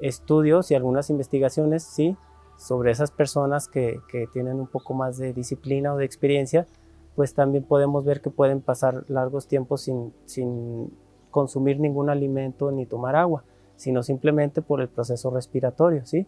estudios 0.00 0.70
y 0.70 0.74
algunas 0.74 1.10
investigaciones, 1.10 1.82
sí, 1.82 2.16
sobre 2.56 2.92
esas 2.92 3.10
personas 3.10 3.68
que, 3.68 4.00
tienen 4.32 4.58
un 4.58 4.66
poco 4.66 4.94
más 4.94 5.18
de 5.18 5.34
disciplina 5.34 5.92
o 5.92 5.98
de 5.98 6.06
experiencia, 6.06 6.66
pues 7.14 7.34
también 7.34 7.64
podemos 7.64 8.06
ver 8.06 8.22
que 8.22 8.30
pueden 8.30 8.62
pasar 8.62 9.04
largos 9.08 9.48
tiempos 9.48 9.82
sin, 10.24 10.96
consumir 11.30 11.78
ningún 11.78 12.08
alimento 12.08 12.72
ni 12.72 12.86
tomar 12.86 13.16
agua, 13.16 13.44
sino 13.76 14.02
simplemente 14.02 14.62
por 14.62 14.80
el 14.80 14.88
proceso 14.88 15.28
respiratorio, 15.28 16.06
¿sí? 16.06 16.26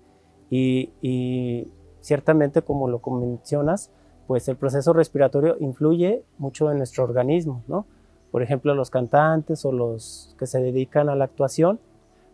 Y, 0.51 1.69
ciertamente, 2.01 2.63
como 2.63 2.89
lo 2.89 3.01
mencionas, 3.01 3.91
pues 4.27 4.49
el 4.49 4.57
proceso 4.57 4.93
respiratorio 4.93 5.57
influye 5.61 6.25
mucho 6.39 6.71
en 6.71 6.79
nuestro 6.79 7.05
organismo, 7.05 7.63
¿no? 7.67 7.87
Por 8.31 8.43
ejemplo, 8.43 8.75
los 8.75 8.91
cantantes 8.91 9.65
o 9.65 9.73
los 9.73 10.35
que 10.39 10.47
se 10.47 10.61
dedican 10.61 11.09
a 11.09 11.15
la 11.15 11.25
actuación, 11.25 11.81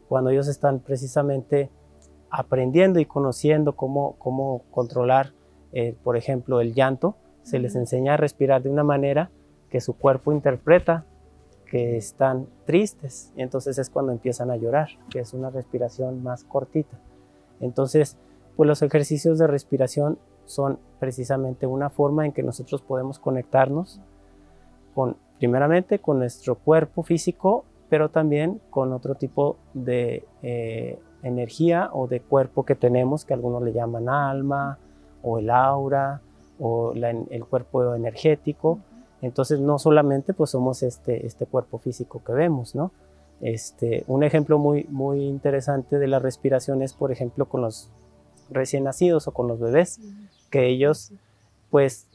cuando 0.09 0.31
ellos 0.31 0.49
están 0.49 0.81
precisamente 0.81 1.71
aprendiendo 2.31 2.99
y 2.99 3.07
conociendo 3.07 3.77
cómo, 3.77 4.17
cómo 4.19 4.63
controlar, 4.71 5.33
eh, 5.73 5.95
por 6.03 6.17
ejemplo, 6.17 6.61
el 6.61 6.75
llanto, 6.75 7.17
se 7.43 7.59
les 7.59 7.77
enseña 7.77 8.15
a 8.15 8.17
respirar 8.17 8.63
de 8.63 8.71
una 8.71 8.85
manera 8.85 9.31
que 9.71 9.81
su 9.81 9.95
cuerpo 9.95 10.33
interpreta 10.33 11.05
que 11.67 11.97
están 11.97 12.47
tristes 12.67 13.33
y 13.37 13.43
entonces 13.43 13.79
es 13.79 13.89
cuando 13.89 14.13
empiezan 14.13 14.51
a 14.51 14.57
llorar, 14.57 14.89
que 15.11 15.21
es 15.21 15.33
una 15.33 15.51
respiración 15.51 16.23
más 16.23 16.45
cortita. 16.45 16.99
Entonces, 17.63 18.19
pues 18.57 18.69
los 18.69 18.83
ejercicios 18.83 19.39
de 19.39 19.47
respiración 19.47 20.19
son 20.45 20.79
precisamente 21.01 21.67
una 21.67 21.89
forma 21.89 22.27
en 22.27 22.33
que 22.33 22.43
nosotros 22.43 22.83
podemos 22.83 23.19
conectarnos 23.19 24.01
con, 24.95 25.17
primeramente, 25.39 25.99
con 25.99 26.19
nuestro 26.19 26.57
cuerpo 26.57 27.03
físico, 27.03 27.65
pero 27.89 28.11
también 28.11 28.61
con 28.71 28.93
otro 28.93 29.15
tipo 29.15 29.57
de 29.73 30.27
eh, 30.43 30.99
energía 31.23 31.91
o 31.93 32.07
de 32.09 32.21
cuerpo 32.21 32.65
que 32.65 32.75
tenemos, 32.75 33.25
que 33.25 33.35
algunos 33.35 33.63
le 33.63 33.73
llaman 33.73 34.09
alma 34.09 34.79
o 35.23 35.39
el 35.39 35.51
aura 35.51 36.21
o 36.59 36.93
el 36.93 37.45
cuerpo 37.47 37.95
energético. 37.95 38.79
Entonces 39.21 39.61
no 39.61 39.79
solamente 39.79 40.35
pues 40.35 40.51
somos 40.51 40.83
este, 40.83 41.27
este 41.27 41.47
cuerpo 41.47 41.79
físico 41.79 42.23
que 42.25 42.33
vemos, 42.33 42.75
¿no? 42.75 42.91
Este, 43.43 44.05
un 44.07 44.23
ejemplo 44.23 44.57
muy, 44.59 44.87
muy 44.89 45.25
interesante 45.25 45.99
de 45.99 46.07
la 46.07 46.21
respiración 46.21 46.81
es, 46.81 46.95
por 46.95 47.11
ejemplo, 47.11 47.47
con 47.47 47.61
los 47.61 47.91
recién 48.51 48.85
nacidos 48.85 49.27
o 49.27 49.33
con 49.33 49.49
los 49.49 49.59
bebés, 49.59 50.01
que 50.49 50.69
ellos 50.69 51.13
pues 51.69 52.07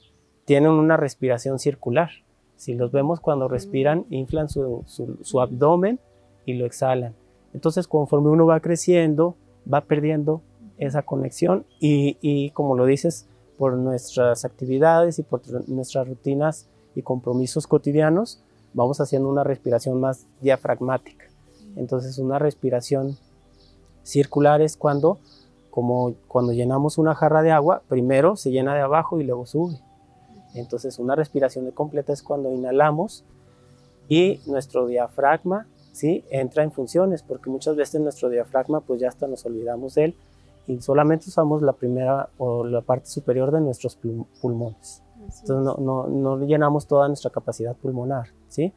tienen 0.45 0.71
una 0.71 0.95
respiración 0.95 1.59
circular. 1.59 2.09
Si 2.55 2.75
los 2.75 2.93
vemos 2.93 3.19
cuando 3.19 3.49
respiran, 3.49 4.05
inflan 4.09 4.47
su, 4.47 4.83
su, 4.85 5.41
abdomen 5.41 5.99
y 6.45 6.53
lo 6.53 6.65
exhalan. 6.65 7.13
Entonces, 7.53 7.87
conforme 7.87 8.29
uno 8.29 8.45
va 8.45 8.61
creciendo, 8.61 9.35
va 9.71 9.81
perdiendo 9.81 10.41
esa 10.77 11.01
conexión 11.01 11.65
y, 11.79 12.17
y, 12.21 12.51
como 12.51 12.77
lo 12.77 12.85
dices, 12.85 13.27
por 13.57 13.73
nuestras 13.73 14.45
actividades 14.45 15.19
y 15.19 15.23
por 15.23 15.41
nuestras 15.67 16.07
rutinas 16.07 16.69
y 16.95 17.01
compromisos 17.01 17.67
cotidianos, 17.67 18.41
vamos 18.77 19.01
haciendo 19.01 19.27
una 19.27 19.43
respiración 19.43 19.99
más 19.99 20.27
diafragmática. 20.39 21.25
Entonces 21.75 22.19
una 22.19 22.37
respiración 22.37 23.17
circular 24.03 24.61
es 24.61 24.77
cuando, 24.77 25.17
como 25.71 26.13
cuando 26.27 26.53
llenamos 26.53 26.99
una 26.99 27.15
jarra 27.15 27.41
de 27.41 27.51
agua, 27.51 27.81
primero 27.87 28.35
se 28.35 28.51
llena 28.51 28.75
de 28.75 28.81
abajo 28.81 29.19
y 29.19 29.23
luego 29.23 29.47
sube. 29.47 29.79
Entonces 30.53 30.99
una 30.99 31.15
respiración 31.15 31.69
completa 31.71 32.13
es 32.13 32.21
cuando 32.21 32.51
inhalamos 32.51 33.25
y 34.07 34.41
nuestro 34.45 34.85
diafragma 34.85 35.65
¿sí? 35.91 36.23
entra 36.29 36.63
en 36.63 36.71
funciones, 36.71 37.23
porque 37.23 37.49
muchas 37.49 37.75
veces 37.75 37.99
nuestro 37.99 38.29
diafragma 38.29 38.81
pues 38.81 39.01
ya 39.01 39.07
hasta 39.07 39.25
nos 39.27 39.43
olvidamos 39.47 39.95
de 39.95 40.05
él 40.05 40.15
y 40.67 40.79
solamente 40.81 41.29
usamos 41.29 41.63
la 41.63 41.73
primera 41.73 42.29
o 42.37 42.63
la 42.63 42.81
parte 42.81 43.07
superior 43.07 43.51
de 43.51 43.59
nuestros 43.59 43.97
pulmones. 44.39 45.01
Entonces 45.41 45.79
no, 45.79 46.07
no, 46.07 46.45
llenamos 46.45 46.87
toda 46.87 47.07
nuestra 47.07 47.31
capacidad 47.31 47.75
pulmonar, 47.75 48.29
¿sí? 48.47 48.73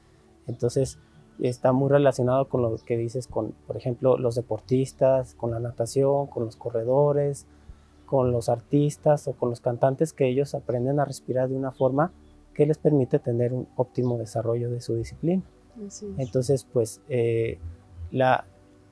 Entonces 0.47 0.99
está 1.41 1.73
muy 1.73 1.89
relacionado 1.89 2.49
con 2.49 2.63
lo 2.63 2.77
que 2.77 2.97
dices 2.97 3.27
con, 3.27 3.53
por 3.67 3.77
ejemplo, 3.77 4.19
los 4.19 4.35
deportistas, 4.35 5.35
con 5.35 5.51
la 5.51 5.61
natación, 5.61 6.27
con 6.27 6.45
los 6.45 6.57
corredores, 6.57 7.47
con 8.07 8.33
los 8.33 8.49
artistas 8.49 9.29
o 9.29 9.33
con 9.33 9.51
los 9.51 9.61
cantantes 9.61 10.13
que 10.13 10.29
ellos 10.29 10.55
aprenden 10.55 11.01
a 11.01 11.05
respirar 11.05 11.49
de 11.49 11.57
una 11.57 11.71
forma 11.71 12.13
que 12.55 12.67
les 12.67 12.79
permite 12.79 13.19
tener 13.19 13.53
un 13.53 13.69
óptimo 13.77 14.19
desarrollo 14.19 14.71
de 14.71 14.81
su 14.81 14.97
disciplina. 14.97 15.43
Entonces, 16.19 16.67
pues 16.71 17.01
eh, 17.09 17.59
la 18.11 18.45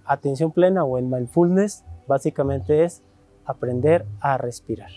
atención 0.05 0.53
plena 0.53 0.85
o 0.85 0.97
el 0.97 1.05
mindfulness 1.05 1.85
básicamente 2.07 2.85
es 2.85 3.03
aprender 3.45 4.07
a 4.21 4.39
respirar. 4.39 4.91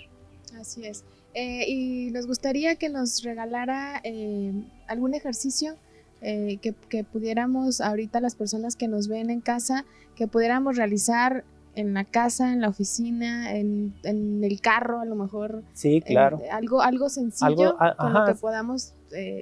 Así 0.57 0.85
es. 0.85 1.03
Eh, 1.33 1.65
y 1.67 2.11
nos 2.11 2.27
gustaría 2.27 2.75
que 2.75 2.89
nos 2.89 3.23
regalara 3.23 4.01
eh, 4.03 4.51
algún 4.87 5.13
ejercicio 5.13 5.75
eh, 6.21 6.57
que, 6.57 7.03
pudiéramos, 7.03 7.81
ahorita 7.81 8.19
las 8.19 8.35
personas 8.35 8.75
que 8.75 8.87
nos 8.87 9.07
ven 9.07 9.29
en 9.29 9.41
casa, 9.41 9.85
que 10.15 10.27
pudiéramos 10.27 10.77
realizar 10.77 11.45
en 11.73 11.93
la 11.93 12.03
casa, 12.03 12.51
en 12.51 12.59
la 12.59 12.67
oficina, 12.67 13.55
en, 13.55 13.93
el 14.03 14.61
carro, 14.61 14.99
a 14.99 15.05
lo 15.05 15.15
mejor. 15.15 15.63
Sí, 15.73 16.01
claro. 16.01 16.41
algo, 16.51 16.81
algo 16.81 17.09
sencillo 17.09 17.77
con 17.97 18.13
lo 18.13 18.25
que 18.25 18.35
podamos 18.35 18.93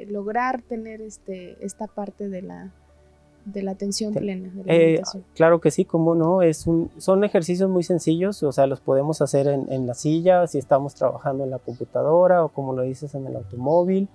lograr 0.08 0.62
tener 0.62 1.02
este, 1.02 1.58
esta 1.65 1.88
parte 1.88 2.30
de 2.30 2.43
la, 2.43 2.71
de 3.51 3.63
la 3.63 3.71
atención 3.71 4.13
plena. 4.13 4.49
Eh, 4.65 5.01
claro 5.35 5.59
que 5.59 5.71
sí, 5.71 5.85
como 5.85 6.15
no, 6.15 6.41
es 6.41 6.67
un, 6.67 6.91
son 6.97 7.23
ejercicios 7.23 7.69
muy 7.69 7.83
sencillos, 7.83 8.41
o 8.43 8.51
sea, 8.51 8.67
los 8.67 8.79
podemos 8.79 9.21
hacer 9.21 9.47
en, 9.47 9.88
la 9.88 9.93
silla, 9.93 10.47
si 10.47 10.57
estamos 10.57 10.95
trabajando 10.95 11.43
en 11.43 11.49
la 11.49 11.59
computadora 11.59 12.43
o 12.43 12.49
como 12.49 12.73
lo 12.73 12.83
dices 12.83 13.15
en 13.15 13.27
el 13.27 13.35
automóvil. 13.35 14.07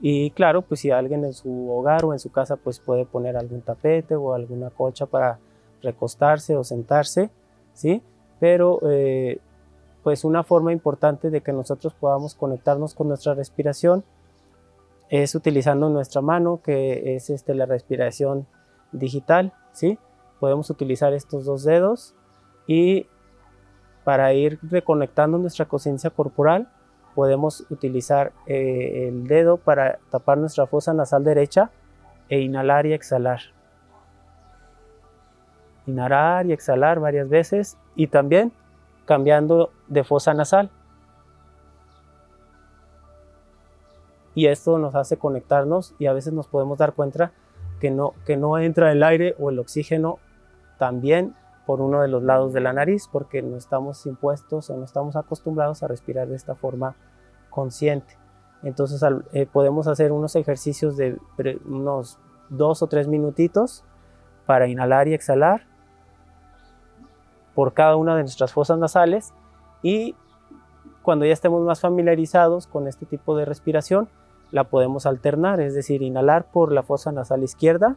Y 0.00 0.30
claro, 0.32 0.62
pues 0.62 0.80
si 0.80 0.90
alguien 0.90 1.24
en 1.24 1.32
su 1.32 1.70
hogar 1.70 2.04
o 2.04 2.12
en 2.12 2.18
su 2.18 2.30
casa 2.30 2.56
pues 2.56 2.78
puede 2.78 3.06
poner 3.06 3.36
algún 3.36 3.62
tapete 3.62 4.16
o 4.16 4.34
alguna 4.34 4.70
colcha 4.70 5.06
para 5.06 5.38
recostarse 5.82 6.56
o 6.56 6.64
sentarse, 6.64 7.30
¿sí? 7.72 8.02
Pero 8.40 8.80
eh, 8.90 9.38
pues 10.02 10.24
una 10.24 10.42
forma 10.42 10.72
importante 10.72 11.30
de 11.30 11.40
que 11.40 11.52
nosotros 11.52 11.94
podamos 11.94 12.34
conectarnos 12.34 12.94
con 12.94 13.08
nuestra 13.08 13.34
respiración 13.34 14.04
es 15.22 15.36
utilizando 15.36 15.88
nuestra 15.90 16.20
mano, 16.20 16.60
que 16.62 17.14
es 17.14 17.30
este, 17.30 17.54
la 17.54 17.66
respiración 17.66 18.48
digital, 18.90 19.52
¿sí? 19.72 19.98
Podemos 20.40 20.70
utilizar 20.70 21.12
estos 21.12 21.44
dos 21.44 21.62
dedos 21.62 22.14
y 22.66 23.06
para 24.02 24.32
ir 24.32 24.58
reconectando 24.62 25.38
nuestra 25.38 25.66
conciencia 25.66 26.10
corporal, 26.10 26.68
podemos 27.14 27.64
utilizar 27.70 28.32
eh, 28.46 29.08
el 29.08 29.28
dedo 29.28 29.56
para 29.56 30.00
tapar 30.10 30.36
nuestra 30.38 30.66
fosa 30.66 30.92
nasal 30.92 31.22
derecha 31.22 31.70
e 32.28 32.40
inhalar 32.40 32.86
y 32.86 32.92
exhalar. 32.92 33.40
Inhalar 35.86 36.46
y 36.46 36.52
exhalar 36.52 36.98
varias 36.98 37.28
veces 37.28 37.78
y 37.94 38.08
también 38.08 38.52
cambiando 39.04 39.70
de 39.86 40.02
fosa 40.02 40.34
nasal. 40.34 40.70
Y 44.34 44.46
esto 44.46 44.78
nos 44.78 44.94
hace 44.94 45.16
conectarnos 45.16 45.94
y 45.98 46.06
a 46.06 46.12
veces 46.12 46.32
nos 46.32 46.48
podemos 46.48 46.78
dar 46.78 46.94
cuenta 46.94 47.32
que 47.80 47.90
no, 47.90 48.14
que 48.24 48.36
no 48.36 48.58
entra 48.58 48.90
el 48.92 49.02
aire 49.02 49.34
o 49.38 49.50
el 49.50 49.58
oxígeno 49.58 50.18
también 50.78 51.34
por 51.66 51.80
uno 51.80 52.02
de 52.02 52.08
los 52.08 52.22
lados 52.22 52.52
de 52.52 52.60
la 52.60 52.72
nariz 52.72 53.08
porque 53.10 53.42
no 53.42 53.56
estamos 53.56 54.06
impuestos 54.06 54.70
o 54.70 54.76
no 54.76 54.84
estamos 54.84 55.16
acostumbrados 55.16 55.82
a 55.82 55.88
respirar 55.88 56.28
de 56.28 56.36
esta 56.36 56.54
forma 56.54 56.96
consciente. 57.50 58.18
Entonces 58.62 59.02
eh, 59.32 59.46
podemos 59.46 59.86
hacer 59.86 60.12
unos 60.12 60.36
ejercicios 60.36 60.96
de 60.96 61.18
unos 61.66 62.18
dos 62.48 62.82
o 62.82 62.86
tres 62.86 63.08
minutitos 63.08 63.84
para 64.46 64.66
inhalar 64.66 65.08
y 65.08 65.14
exhalar 65.14 65.66
por 67.54 67.72
cada 67.72 67.96
una 67.96 68.16
de 68.16 68.22
nuestras 68.22 68.52
fosas 68.52 68.78
nasales 68.78 69.32
y 69.82 70.16
cuando 71.02 71.26
ya 71.26 71.32
estemos 71.32 71.62
más 71.62 71.80
familiarizados 71.80 72.66
con 72.66 72.88
este 72.88 73.06
tipo 73.06 73.36
de 73.36 73.44
respiración, 73.44 74.08
la 74.50 74.64
podemos 74.64 75.06
alternar, 75.06 75.60
es 75.60 75.74
decir, 75.74 76.02
inhalar 76.02 76.50
por 76.50 76.72
la 76.72 76.82
fosa 76.82 77.12
nasal 77.12 77.42
izquierda 77.42 77.96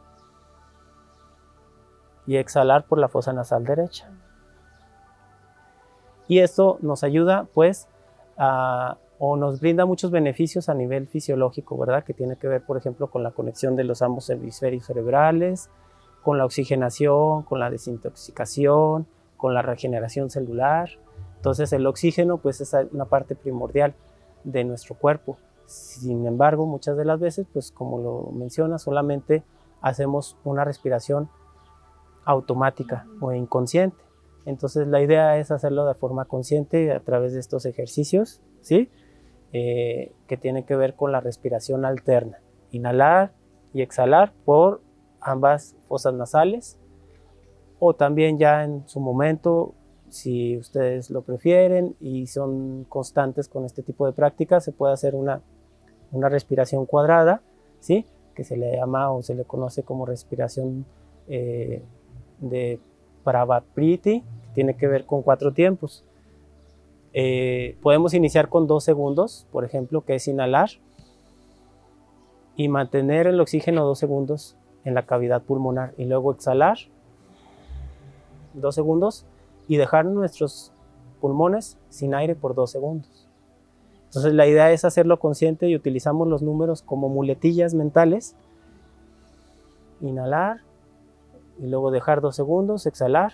y 2.25 2.37
exhalar 2.37 2.85
por 2.85 2.99
la 2.99 3.07
fosa 3.07 3.33
nasal 3.33 3.63
derecha. 3.63 4.09
Y 6.27 6.39
esto 6.39 6.77
nos 6.81 7.03
ayuda 7.03 7.47
pues 7.53 7.87
o 9.19 9.35
nos 9.37 9.59
brinda 9.59 9.85
muchos 9.85 10.11
beneficios 10.11 10.69
a 10.69 10.73
nivel 10.73 11.07
fisiológico, 11.07 11.77
¿verdad? 11.77 12.03
Que 12.03 12.13
tiene 12.13 12.35
que 12.35 12.47
ver, 12.47 12.63
por 12.63 12.77
ejemplo, 12.77 13.07
con 13.07 13.23
la 13.23 13.31
conexión 13.31 13.75
de 13.75 13.83
los 13.83 14.01
ambos 14.01 14.29
hemisferios 14.29 14.85
cerebrales, 14.85 15.69
con 16.21 16.37
la 16.37 16.45
oxigenación, 16.45 17.43
con 17.43 17.59
la 17.59 17.69
desintoxicación, 17.69 19.07
con 19.37 19.53
la 19.53 19.61
regeneración 19.61 20.29
celular. 20.29 20.89
Entonces 21.37 21.71
el 21.71 21.87
oxígeno 21.87 22.37
pues 22.39 22.59
es 22.61 22.75
una 22.91 23.05
parte 23.05 23.35
primordial 23.35 23.93
de 24.43 24.63
nuestro 24.65 24.95
cuerpo. 24.95 25.37
Sin 25.67 26.25
embargo, 26.25 26.65
muchas 26.65 26.97
de 26.97 27.05
las 27.05 27.19
veces, 27.19 27.45
pues 27.51 27.71
como 27.71 27.99
lo 27.99 28.31
menciona, 28.31 28.77
solamente 28.77 29.43
hacemos 29.81 30.37
una 30.43 30.63
respiración 30.63 31.29
automática 32.25 33.05
o 33.21 33.33
inconsciente. 33.33 33.97
Entonces 34.45 34.87
la 34.87 35.01
idea 35.01 35.37
es 35.37 35.51
hacerlo 35.51 35.85
de 35.85 35.93
forma 35.93 36.25
consciente 36.25 36.91
a 36.93 37.01
través 37.01 37.33
de 37.33 37.41
estos 37.41 37.65
ejercicios, 37.65 38.41
¿sí? 38.61 38.89
Eh, 39.51 40.13
que 40.27 40.37
tienen 40.37 40.63
que 40.63 40.75
ver 40.75 40.95
con 40.95 41.11
la 41.11 41.19
respiración 41.19 41.83
alterna. 41.83 42.39
Inhalar 42.71 43.33
y 43.73 43.81
exhalar 43.81 44.33
por 44.45 44.81
ambas 45.19 45.75
fosas 45.87 46.13
nasales 46.13 46.79
o 47.79 47.93
también 47.93 48.37
ya 48.37 48.63
en 48.63 48.87
su 48.87 48.99
momento 48.99 49.75
si 50.09 50.57
ustedes 50.57 51.09
lo 51.09 51.21
prefieren 51.21 51.95
y 51.99 52.27
son 52.27 52.85
constantes 52.85 53.49
con 53.49 53.65
este 53.65 53.83
tipo 53.83 54.05
de 54.05 54.13
prácticas, 54.13 54.63
se 54.63 54.71
puede 54.71 54.93
hacer 54.93 55.15
una 55.15 55.41
una 56.11 56.29
respiración 56.29 56.85
cuadrada, 56.85 57.41
¿sí? 57.79 58.05
que 58.35 58.43
se 58.43 58.57
le 58.57 58.75
llama 58.75 59.11
o 59.11 59.23
se 59.23 59.35
le 59.35 59.43
conoce 59.45 59.83
como 59.83 60.05
respiración 60.05 60.85
eh, 61.27 61.81
de 62.39 62.79
Pravapriti, 63.23 64.21
que 64.21 64.49
tiene 64.53 64.75
que 64.75 64.87
ver 64.87 65.05
con 65.05 65.23
cuatro 65.23 65.53
tiempos. 65.53 66.03
Eh, 67.13 67.77
podemos 67.81 68.13
iniciar 68.13 68.47
con 68.49 68.67
dos 68.67 68.83
segundos, 68.83 69.47
por 69.51 69.65
ejemplo, 69.65 70.01
que 70.01 70.15
es 70.15 70.27
inhalar. 70.27 70.69
y 72.55 72.69
mantener 72.69 73.27
el 73.27 73.39
oxígeno 73.39 73.85
dos 73.85 73.99
segundos 73.99 74.55
en 74.83 74.95
la 74.95 75.05
cavidad 75.05 75.43
pulmonar 75.43 75.93
y 75.95 76.05
luego 76.05 76.31
exhalar 76.31 76.77
dos 78.61 78.75
segundos 78.75 79.25
y 79.67 79.77
dejar 79.77 80.05
nuestros 80.05 80.71
pulmones 81.21 81.77
sin 81.89 82.13
aire 82.13 82.35
por 82.35 82.55
dos 82.55 82.71
segundos. 82.71 83.16
Entonces 84.07 84.33
la 84.33 84.47
idea 84.47 84.71
es 84.71 84.85
hacerlo 84.85 85.19
consciente 85.19 85.67
y 85.67 85.75
utilizamos 85.75 86.27
los 86.27 86.41
números 86.41 86.81
como 86.81 87.09
muletillas 87.09 87.73
mentales. 87.73 88.35
Inhalar 90.01 90.61
y 91.59 91.67
luego 91.67 91.91
dejar 91.91 92.21
dos 92.21 92.35
segundos, 92.35 92.85
exhalar 92.85 93.33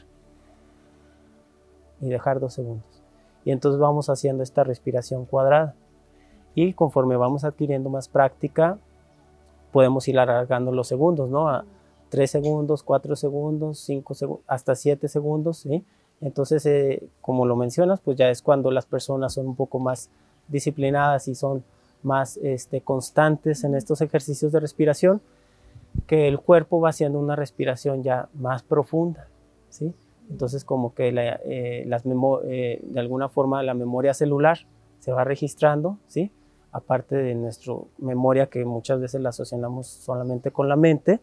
y 2.02 2.10
dejar 2.10 2.40
dos 2.40 2.54
segundos. 2.54 3.04
Y 3.46 3.52
entonces 3.52 3.80
vamos 3.80 4.10
haciendo 4.10 4.44
esta 4.44 4.64
respiración 4.64 5.26
cuadrada. 5.26 5.76
Y 6.56 6.74
conforme 6.74 7.18
vamos 7.18 7.44
adquiriendo 7.44 7.90
más 7.90 8.08
práctica, 8.08 8.78
podemos 9.72 10.08
ir 10.08 10.20
alargando 10.20 10.72
los 10.72 10.88
segundos, 10.88 11.30
¿no? 11.30 11.50
A 11.50 11.66
3 12.10 12.30
segundos, 12.30 12.84
4 12.84 13.16
segundos, 13.16 13.80
5 13.80 14.14
segundos, 14.14 14.46
hasta 14.48 14.76
7 14.76 15.08
segundos, 15.08 15.58
¿sí? 15.58 15.84
Entonces, 16.22 16.66
eh, 16.68 17.10
como 17.22 17.46
lo 17.46 17.56
mencionas, 17.56 18.00
pues 18.02 18.18
ya 18.18 18.30
es 18.30 18.42
cuando 18.42 18.70
las 18.70 18.86
personas 18.86 19.34
son 19.34 19.48
un 19.48 19.56
poco 19.56 19.80
más 19.80 20.10
disciplinadas 20.48 21.28
y 21.28 21.36
son 21.36 21.64
más 22.04 22.38
este, 22.38 22.82
constantes 22.82 23.64
en 23.64 23.76
estos 23.76 24.02
ejercicios 24.02 24.52
de 24.52 24.60
respiración, 24.60 25.22
que 26.08 26.28
el 26.28 26.40
cuerpo 26.40 26.82
va 26.82 26.90
haciendo 26.90 27.20
una 27.20 27.36
respiración 27.36 28.04
ya 28.04 28.28
más 28.34 28.64
profunda, 28.64 29.28
¿sí? 29.70 29.94
Entonces, 30.30 30.64
como 30.64 30.94
que 30.94 31.10
eh, 31.10 31.84
las 31.86 32.04
eh, 32.06 32.82
de 32.82 33.00
alguna 33.00 33.30
forma 33.30 33.62
la 33.62 33.74
memoria 33.74 34.14
celular 34.14 34.60
se 35.00 35.12
va 35.12 35.24
registrando, 35.24 35.98
¿sí? 36.08 36.32
aparte 36.74 37.16
de 37.16 37.36
nuestra 37.36 37.76
memoria 38.00 38.48
que 38.48 38.66
muchas 38.66 39.00
veces 39.00 39.22
la 39.22 39.30
asociamos 39.30 39.88
solamente 39.88 40.52
con 40.52 40.68
la 40.68 40.76
mente, 40.76 41.22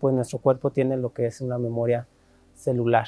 pues 0.00 0.14
nuestro 0.14 0.38
cuerpo 0.38 0.70
tiene 0.70 0.96
lo 0.96 1.12
que 1.12 1.26
es 1.26 1.40
una 1.40 1.58
memoria 1.58 2.06
celular, 2.54 3.06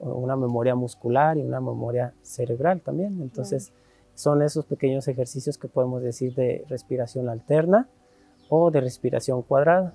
una 0.00 0.34
memoria 0.34 0.74
muscular 0.74 1.38
y 1.38 1.42
una 1.42 1.60
memoria 1.60 2.12
cerebral 2.22 2.80
también. 2.80 3.22
Entonces, 3.22 3.72
son 4.14 4.42
esos 4.42 4.66
pequeños 4.66 5.08
ejercicios 5.08 5.58
que 5.58 5.68
podemos 5.68 6.02
decir 6.02 6.34
de 6.34 6.64
respiración 6.68 7.28
alterna 7.28 7.88
o 8.48 8.70
de 8.70 8.80
respiración 8.80 9.42
cuadrada. 9.42 9.94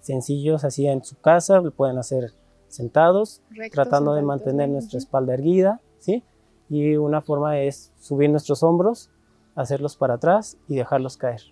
Sencillos 0.00 0.64
así 0.64 0.86
en 0.86 1.04
su 1.04 1.18
casa, 1.18 1.60
lo 1.60 1.70
pueden 1.70 1.98
hacer 1.98 2.32
sentados, 2.68 3.40
tratando 3.72 4.14
de 4.14 4.22
mantener 4.22 4.68
nuestra 4.68 4.98
espalda 4.98 5.34
erguida, 5.34 5.80
¿sí? 5.98 6.22
Y 6.68 6.96
una 6.96 7.22
forma 7.22 7.60
es 7.60 7.92
subir 7.98 8.30
nuestros 8.30 8.62
hombros 8.62 9.10
hacerlos 9.54 9.96
para 9.96 10.14
atrás 10.14 10.56
y 10.68 10.76
dejarlos 10.76 11.16
caer. 11.16 11.42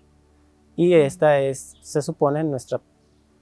Y 0.76 0.94
esta 0.94 1.38
es, 1.40 1.74
se 1.82 2.02
supone, 2.02 2.42
nuestra 2.44 2.80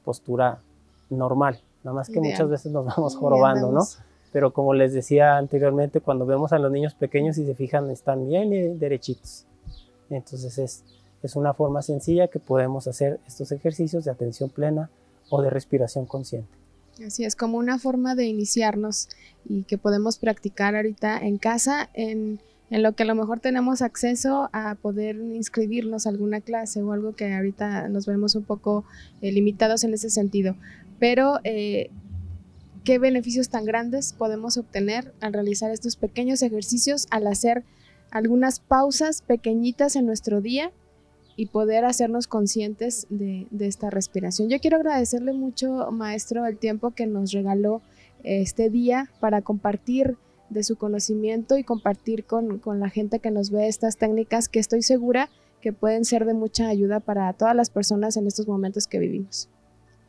postura 0.04 0.62
normal. 1.08 1.60
Nada 1.82 1.94
más 1.94 2.08
que 2.08 2.20
muchas 2.20 2.48
veces 2.48 2.72
nos 2.72 2.84
vamos 2.84 3.16
jorobando, 3.16 3.70
¿no? 3.72 3.80
Pero 4.32 4.52
como 4.52 4.74
les 4.74 4.92
decía 4.92 5.36
anteriormente, 5.36 6.00
cuando 6.00 6.26
vemos 6.26 6.52
a 6.52 6.58
los 6.58 6.70
niños 6.70 6.94
pequeños 6.94 7.38
y 7.38 7.46
se 7.46 7.54
fijan, 7.54 7.90
están 7.90 8.28
bien 8.28 8.78
derechitos. 8.78 9.46
Entonces 10.08 10.58
es, 10.58 10.84
es 11.22 11.36
una 11.36 11.54
forma 11.54 11.82
sencilla 11.82 12.28
que 12.28 12.38
podemos 12.38 12.86
hacer 12.86 13.20
estos 13.26 13.52
ejercicios 13.52 14.04
de 14.04 14.10
atención 14.10 14.50
plena 14.50 14.90
o 15.28 15.42
de 15.42 15.50
respiración 15.50 16.06
consciente. 16.06 16.48
Así 17.04 17.24
es, 17.24 17.34
como 17.34 17.58
una 17.58 17.78
forma 17.78 18.14
de 18.14 18.26
iniciarnos 18.26 19.08
y 19.48 19.62
que 19.62 19.78
podemos 19.78 20.18
practicar 20.18 20.76
ahorita 20.76 21.18
en 21.18 21.38
casa, 21.38 21.88
en 21.94 22.40
en 22.70 22.84
lo 22.84 22.92
que 22.92 23.02
a 23.02 23.06
lo 23.06 23.16
mejor 23.16 23.40
tenemos 23.40 23.82
acceso 23.82 24.48
a 24.52 24.76
poder 24.76 25.16
inscribirnos 25.16 26.06
a 26.06 26.10
alguna 26.10 26.40
clase 26.40 26.82
o 26.82 26.92
algo 26.92 27.14
que 27.14 27.34
ahorita 27.34 27.88
nos 27.88 28.06
vemos 28.06 28.36
un 28.36 28.44
poco 28.44 28.84
eh, 29.20 29.32
limitados 29.32 29.82
en 29.82 29.92
ese 29.92 30.08
sentido. 30.08 30.54
Pero, 31.00 31.40
eh, 31.42 31.90
¿qué 32.84 32.98
beneficios 32.98 33.48
tan 33.48 33.64
grandes 33.64 34.12
podemos 34.12 34.56
obtener 34.56 35.12
al 35.20 35.32
realizar 35.32 35.70
estos 35.70 35.96
pequeños 35.96 36.42
ejercicios, 36.42 37.06
al 37.10 37.26
hacer 37.26 37.64
algunas 38.10 38.60
pausas 38.60 39.22
pequeñitas 39.22 39.96
en 39.96 40.06
nuestro 40.06 40.40
día 40.40 40.72
y 41.36 41.46
poder 41.46 41.84
hacernos 41.84 42.26
conscientes 42.26 43.06
de, 43.10 43.46
esta 43.60 43.90
respiración? 43.90 44.48
Yo 44.48 44.60
quiero 44.60 44.76
agradecerle 44.76 45.32
mucho, 45.32 45.90
maestro, 45.90 46.46
el 46.46 46.58
tiempo 46.58 46.92
que 46.92 47.06
nos 47.06 47.32
regaló 47.32 47.82
este 48.22 48.70
día 48.70 49.10
para 49.20 49.42
compartir 49.42 50.16
de 50.48 50.64
su 50.64 50.76
conocimiento 50.76 51.56
y 51.56 51.64
compartir 51.64 52.24
con, 52.24 52.60
la 52.64 52.90
gente 52.90 53.20
que 53.20 53.30
nos 53.30 53.50
ve 53.50 53.68
estas 53.68 53.96
técnicas 53.96 54.48
que 54.48 54.58
estoy 54.58 54.82
segura 54.82 55.30
que 55.60 55.72
pueden 55.72 56.04
ser 56.04 56.24
de 56.24 56.34
mucha 56.34 56.68
ayuda 56.68 57.00
para 57.00 57.32
todas 57.34 57.54
las 57.54 57.70
personas 57.70 58.16
en 58.16 58.26
estos 58.26 58.48
momentos 58.48 58.86
que 58.86 58.98
vivimos. 58.98 59.48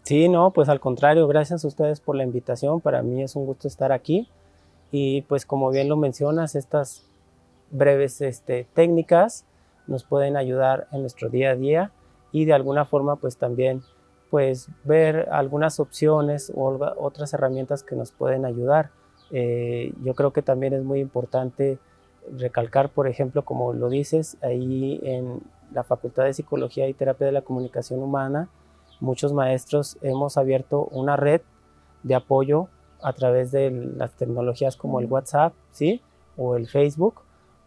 Sí, 0.04 0.30
no, 0.30 0.52
pues 0.52 0.68
al 0.68 0.80
contrario, 0.80 1.28
gracias 1.28 1.64
a 1.64 1.68
ustedes 1.68 2.00
por 2.00 2.16
la 2.16 2.24
invitación. 2.24 2.82
Para 2.82 3.04
mí 3.04 3.22
es 3.22 3.36
un 3.36 3.46
gusto 3.46 3.68
estar 3.68 3.92
aquí. 3.92 4.28
Y 4.92 5.22
pues 5.24 5.46
como 5.46 5.70
bien 5.70 5.90
lo 5.90 5.96
mencionas, 5.96 6.56
estas 6.56 7.06
breves 7.70 8.22
este, 8.22 8.68
técnicas 8.74 9.46
nos 9.88 10.04
pueden 10.04 10.36
ayudar 10.38 10.88
en 10.92 11.02
nuestro 11.02 11.30
día 11.30 11.52
a 11.52 11.56
día 11.56 11.92
y 12.32 12.46
de 12.46 12.54
alguna 12.54 12.86
forma 12.86 13.16
pues 13.16 13.38
también 13.38 13.84
pues 14.30 14.70
ver 14.84 15.28
algunas 15.32 15.80
opciones 15.80 16.52
o 16.56 16.80
otras 16.98 17.34
herramientas 17.34 17.84
que 17.84 17.96
nos 17.96 18.12
pueden 18.12 18.46
ayudar. 18.46 18.90
Eh, 19.32 19.94
yo 20.04 20.14
creo 20.14 20.32
que 20.32 20.42
también 20.42 20.74
es 20.74 20.84
muy 20.84 21.00
importante 21.00 21.80
recalcar, 22.38 22.90
por 22.90 23.08
ejemplo, 23.08 23.44
como 23.44 23.74
lo 23.74 23.90
dices, 23.90 24.38
ahí 24.42 25.00
en 25.04 25.42
la 25.74 25.84
Facultad 25.84 26.24
de 26.24 26.34
Psicología 26.34 26.88
y 26.88 26.94
Terapia 26.94 27.28
de 27.28 27.34
la 27.34 27.42
Comunicación 27.42 28.02
Humana, 28.02 28.50
muchos 29.02 29.34
maestros 29.34 29.98
hemos 30.02 30.38
abierto 30.38 30.86
una 30.92 31.18
red 31.18 31.42
de 32.04 32.16
apoyo 32.16 32.70
a 33.02 33.14
través 33.14 33.52
de 33.52 33.72
las 33.72 34.12
tecnologías 34.16 34.78
como 34.78 35.00
el 35.00 35.08
WhatsApp, 35.08 35.54
¿sí? 35.72 36.02
O 36.38 36.56
el 36.56 36.68
Facebook 36.68 37.22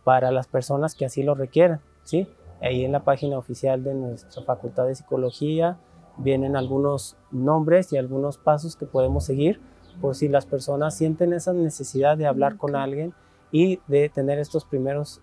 para 0.04 0.30
las 0.30 0.46
personas 0.46 0.94
que 0.94 1.04
así 1.04 1.22
lo 1.22 1.34
requieran, 1.34 1.80
¿sí? 2.04 2.28
Ahí 2.62 2.84
en 2.84 2.92
la 2.92 3.04
página 3.04 3.36
oficial 3.36 3.82
de 3.84 3.94
nuestra 3.94 4.42
Facultad 4.42 4.86
de 4.86 4.94
Psicología 4.94 5.76
vienen 6.16 6.56
algunos 6.56 7.16
nombres 7.30 7.92
y 7.92 7.98
algunos 7.98 8.38
pasos 8.38 8.76
que 8.76 8.86
podemos 8.86 9.24
seguir 9.24 9.60
por 10.00 10.14
si 10.14 10.28
las 10.28 10.46
personas 10.46 10.96
sienten 10.96 11.32
esa 11.32 11.52
necesidad 11.52 12.16
de 12.16 12.26
hablar 12.26 12.56
con 12.56 12.76
alguien 12.76 13.12
y 13.50 13.80
de 13.86 14.08
tener 14.08 14.38
estos 14.38 14.64
primeros 14.64 15.20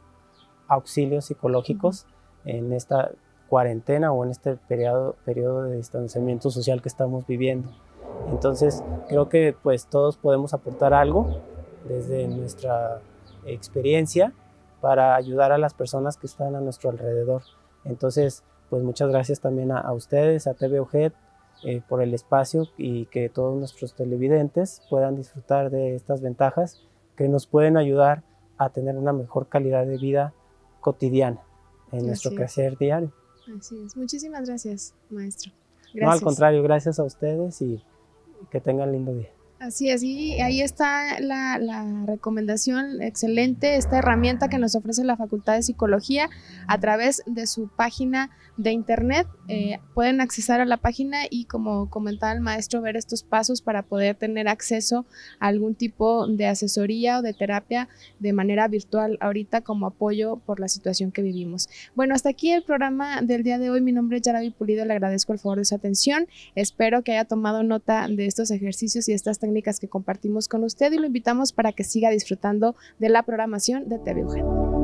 auxilios 0.68 1.26
psicológicos 1.26 2.06
en 2.46 2.74
esta 2.74 3.12
cuarentena 3.52 4.14
o 4.14 4.24
en 4.24 4.32
este 4.32 4.56
periodo, 4.56 5.18
periodo 5.26 5.64
de 5.64 5.76
distanciamiento 5.76 6.50
social 6.50 6.82
que 6.82 6.88
estamos 6.88 7.28
viviendo. 7.28 7.70
Entonces, 8.30 8.82
creo 9.10 9.28
que 9.28 9.54
pues 9.62 9.88
todos 9.88 10.16
podemos 10.16 10.54
aportar 10.54 10.94
algo 10.94 11.42
desde 11.84 12.30
nuestra 12.30 13.02
experiencia 13.46 14.32
para 14.80 15.16
ayudar 15.16 15.52
a 15.52 15.58
las 15.58 15.74
personas 15.74 16.16
que 16.16 16.28
están 16.28 16.56
a 16.56 16.62
nuestro 16.62 16.92
alrededor. 16.92 17.42
Entonces, 17.84 18.46
pues 18.70 18.84
muchas 18.84 19.10
gracias 19.10 19.42
también 19.42 19.74
a, 19.74 19.80
a 19.80 19.92
ustedes, 19.92 20.48
a 20.48 20.54
TV 20.54 20.82
eh, 21.64 21.82
por 21.90 22.02
el 22.02 22.14
espacio 22.14 22.70
y 22.78 23.08
que 23.08 23.28
todos 23.28 23.60
nuestros 23.60 23.94
televidentes 23.96 24.82
puedan 24.90 25.18
disfrutar 25.18 25.72
de 25.72 25.94
estas 25.94 26.22
ventajas 26.22 26.88
que 27.18 27.28
nos 27.28 27.48
pueden 27.48 27.76
ayudar 27.76 28.24
a 28.58 28.70
tener 28.70 28.96
una 28.96 29.12
mejor 29.12 29.50
calidad 29.50 29.86
de 29.86 29.98
vida 29.98 30.34
cotidiana 30.80 31.42
en 31.92 32.08
nuestro 32.08 32.32
crecer 32.34 32.78
diario. 32.78 33.12
Así 33.58 33.78
es. 33.84 33.96
Muchísimas 33.98 34.48
gracias, 34.48 34.94
maestro. 35.10 35.52
Gracias. 35.94 36.04
No, 36.04 36.12
al 36.12 36.22
contrario, 36.22 36.64
gracias 36.64 37.00
a 37.00 37.04
ustedes 37.04 37.62
y 37.62 37.84
que 38.50 38.62
tengan 38.62 38.92
lindo 38.92 39.14
día. 39.14 39.30
Así 39.62 39.92
es, 39.92 40.02
y 40.02 40.42
ahí 40.42 40.60
está 40.60 41.20
la, 41.20 41.60
recomendación 42.08 43.00
excelente, 43.00 43.76
esta 43.76 44.00
herramienta 44.00 44.50
que 44.50 44.58
nos 44.58 44.74
ofrece 44.74 45.04
la 45.04 45.18
Facultad 45.18 45.54
de 45.54 45.62
Psicología 45.62 46.32
a 46.66 46.80
través 46.80 47.22
de 47.28 47.46
su 47.46 47.68
página 47.68 48.32
de 48.58 48.72
internet. 48.72 49.28
Eh, 49.48 49.80
pueden 49.94 50.20
accesar 50.20 50.62
a 50.62 50.66
la 50.66 50.78
página 50.78 51.26
y 51.30 51.46
como 51.46 51.92
comentaba 51.92 52.32
el 52.32 52.42
maestro, 52.42 52.82
ver 52.82 52.98
estos 52.98 53.22
pasos 53.22 53.62
para 53.62 53.84
poder 53.84 54.16
tener 54.16 54.48
acceso 54.48 55.06
a 55.40 55.48
algún 55.48 55.76
tipo 55.76 56.26
de 56.26 56.48
asesoría 56.48 57.20
o 57.20 57.22
de 57.22 57.34
terapia 57.34 57.88
de 58.20 58.34
manera 58.34 58.68
virtual 58.68 59.20
ahorita 59.22 59.62
como 59.62 59.86
apoyo 59.86 60.38
por 60.38 60.60
la 60.60 60.70
situación 60.70 61.12
que 61.12 61.22
vivimos. 61.22 61.70
Bueno, 61.94 62.16
hasta 62.16 62.30
aquí 62.30 62.52
el 62.52 62.64
programa 62.64 63.22
del 63.22 63.44
día 63.44 63.60
de 63.60 63.70
hoy. 63.70 63.82
Mi 63.82 63.92
nombre 63.92 64.18
es 64.18 64.24
Yaravi 64.24 64.50
Pulido, 64.50 64.86
le 64.86 64.94
agradezco 64.94 65.34
el 65.34 65.40
favor 65.40 65.60
de 65.60 65.66
su 65.66 65.76
atención. 65.76 66.28
Espero 66.56 67.04
que 67.04 67.12
haya 67.12 67.26
tomado 67.26 67.62
nota 67.62 68.08
de 68.08 68.26
estos 68.26 68.50
ejercicios 68.50 69.08
y 69.08 69.14
estas 69.14 69.38
técnicas 69.52 69.82
que 69.82 69.90
compartimos 69.90 70.48
con 70.48 70.64
usted 70.64 70.94
y 70.94 70.98
lo 70.98 71.08
invitamos 71.08 71.52
para 71.52 71.74
que 71.74 71.84
siga 71.84 72.10
disfrutando 72.10 72.76
de 73.00 73.10
la 73.10 73.24
programación 73.24 73.90
de 73.90 74.00
TV 74.00 74.81